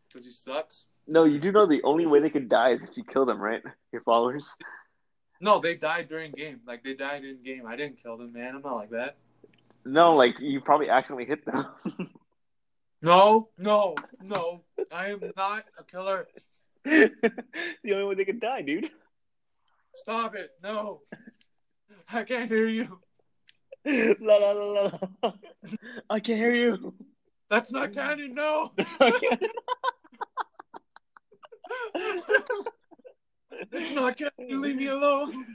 [0.08, 0.84] because he sucks.
[1.06, 3.40] No, you do know the only way they could die is if you kill them,
[3.40, 3.62] right?
[3.92, 4.46] Your followers.
[5.40, 6.60] No, they died during game.
[6.66, 7.64] Like they died in game.
[7.66, 8.56] I didn't kill them, man.
[8.56, 9.16] I'm not like that.
[9.90, 11.66] No, like you probably accidentally hit them.
[13.02, 14.62] no, no, no.
[14.92, 16.26] I am not a killer.
[16.84, 17.10] the
[17.90, 18.90] only way they could die, dude.
[19.96, 20.50] Stop it.
[20.62, 21.00] No.
[22.12, 23.00] I can't hear you.
[24.20, 24.90] La la la
[25.22, 25.32] la.
[26.10, 26.92] I can't hear you.
[27.48, 28.72] That's not canon, no.
[33.72, 34.60] it's not canon.
[34.60, 35.46] Leave me alone.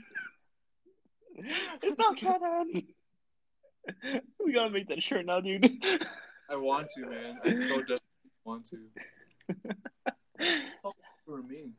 [1.36, 2.88] It's not canon.
[4.44, 5.64] We gotta make that shirt now, dude.
[6.50, 7.38] I want to, man.
[7.44, 8.02] I so just
[8.44, 8.78] want to.
[10.84, 10.92] oh,
[11.26, 11.76] remains.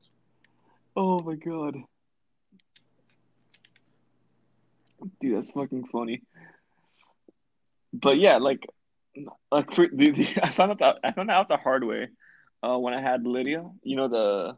[0.95, 1.77] Oh my god.
[5.21, 6.23] Dude, that's fucking funny.
[7.93, 8.67] But yeah, like,
[9.51, 12.09] like for, the, the, I found out that I found out the hard way
[12.63, 13.63] uh, when I had Lydia.
[13.83, 14.57] You know the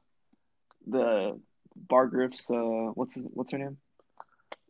[0.87, 1.39] the
[1.75, 3.77] Bargriff's uh, what's what's her name?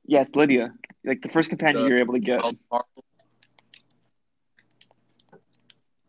[0.07, 0.73] Yeah, it's Lydia.
[1.05, 2.41] Like the first companion the, you're able to get.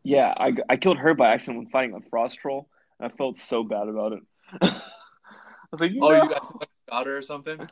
[0.05, 2.69] Yeah, I, I killed her by accident when fighting a frost troll.
[3.01, 4.23] I felt so bad about it.
[4.63, 4.81] I
[5.71, 7.69] was like, "Oh, you got, got her or something?"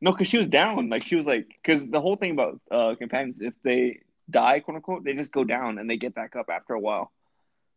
[0.00, 0.88] No, because she was down.
[0.88, 4.00] Like she was like, because the whole thing about uh, companions, if they
[4.30, 7.10] die, quote unquote, they just go down and they get back up after a while.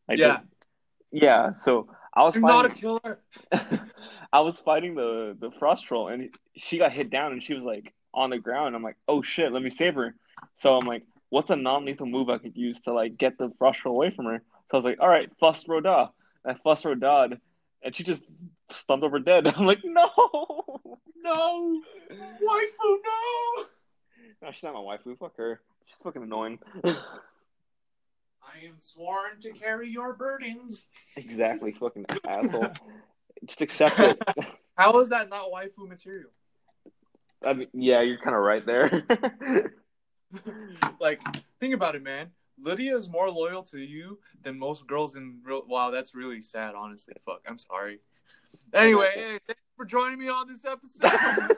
[0.08, 0.40] Like, yeah,
[1.12, 1.54] yeah.
[1.54, 2.36] So I was.
[2.36, 3.20] I'm fighting, not a killer.
[4.34, 7.64] I was fighting the the frost troll, and she got hit down, and she was
[7.64, 8.76] like on the ground.
[8.76, 10.16] I'm like, oh shit, let me save her.
[10.56, 13.52] So I'm like, what's a non lethal move I could use to like get the
[13.58, 14.42] frost troll away from her?
[14.72, 16.10] So I was like, all right, Fus Ro Dah.
[16.46, 17.40] I Fust Rodad,
[17.82, 18.24] and she just
[18.72, 19.48] stunned over dead.
[19.56, 20.10] I'm like, no,
[21.24, 21.82] no,
[22.12, 23.66] waifu, no.
[24.42, 25.18] No, she's not my waifu.
[25.18, 25.62] Fuck her.
[25.86, 26.60] She's fucking annoying.
[26.84, 26.96] I
[28.68, 30.90] am sworn to carry your burdens.
[31.16, 32.74] Exactly, fucking asshole.
[33.46, 34.22] Just accept it.
[34.78, 36.30] How is that not waifu material?
[37.46, 39.04] I mean, yeah, you're kind of right there.
[41.00, 41.22] like,
[41.60, 42.32] think about it, man.
[42.62, 45.64] Lydia is more loyal to you than most girls in real.
[45.68, 46.76] Wow, that's really sad.
[46.76, 47.42] Honestly, fuck.
[47.48, 48.00] I'm sorry.
[48.74, 51.58] Anyway, hey, thanks for joining me on this episode.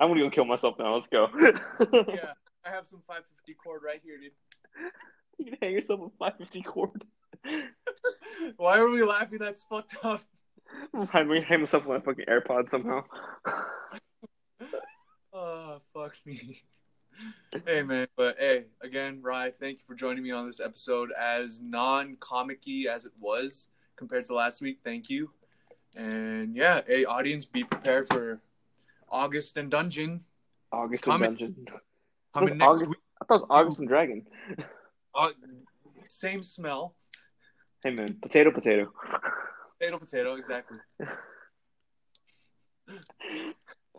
[0.00, 0.94] I'm gonna go kill myself now.
[0.94, 1.28] Let's go.
[1.38, 2.32] yeah,
[2.64, 4.32] I have some 550 cord right here, dude.
[5.38, 7.04] You can hang yourself a 550 cord.
[8.56, 9.38] Why are we laughing?
[9.38, 10.22] That's fucked up.
[10.94, 13.04] I'm gonna hang myself with my fucking AirPod somehow.
[15.32, 16.62] oh fuck me
[17.66, 21.12] hey man, but hey, again, Rye, thank you for joining me on this episode.
[21.18, 25.30] As non-comic-y as it was compared to last week, thank you.
[25.96, 28.40] And yeah, hey, audience, be prepared for
[29.08, 30.24] August and Dungeon.
[30.72, 31.66] August and Dungeon.
[32.34, 32.98] Coming next August, week.
[33.20, 34.26] I thought it was August and Dragon.
[35.14, 35.30] Uh,
[36.08, 36.94] same smell.
[37.84, 38.92] Hey man, potato, potato.
[39.78, 40.78] Potato, potato, exactly.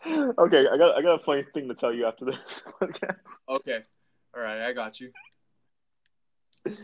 [0.06, 2.38] okay, I got I got a funny thing to tell you after this
[2.82, 3.16] podcast.
[3.48, 3.84] Okay,
[4.36, 5.12] all right, I got you.
[6.66, 6.76] But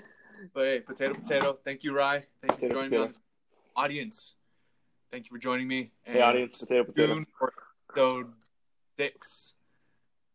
[0.56, 1.60] hey, potato, potato.
[1.66, 2.24] Thank you, Rye.
[2.42, 2.96] Thank you potato, for joining potato.
[2.96, 3.20] me on this
[3.76, 4.36] audience.
[5.12, 5.92] Thank you for joining me.
[6.06, 7.26] And hey, audience, potato, potato.
[7.90, 8.28] Episode
[8.98, 9.56] six.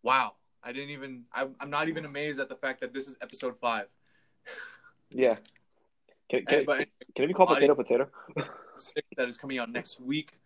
[0.02, 1.24] Wow, I didn't even.
[1.32, 3.86] I, I'm not even amazed at the fact that this is episode five.
[5.08, 5.36] Yeah.
[6.30, 8.08] Can, can, and, but, can it be called potato, potato?
[8.78, 10.40] Six that is coming out next week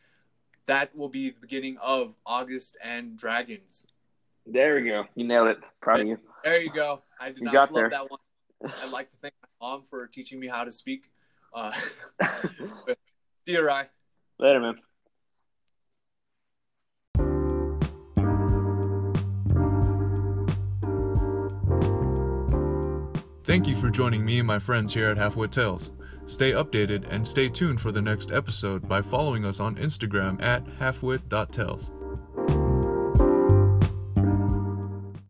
[0.67, 3.87] that will be the beginning of August and Dragons.
[4.47, 5.05] There we go.
[5.15, 5.59] You nailed it.
[5.81, 6.19] Proud of you.
[6.43, 7.03] There you go.
[7.21, 8.21] I did you not love that one.
[8.83, 11.11] I'd like to thank my mom for teaching me how to speak.
[11.53, 11.73] Uh,
[13.47, 13.89] see you, Rye.
[14.39, 14.79] Later, man.
[23.55, 25.93] Thank you for joining me and my friends here at Half Wit Tales.
[26.27, 30.65] Stay updated and stay tuned for the next episode by following us on Instagram at
[30.81, 31.93] halfwit.tales.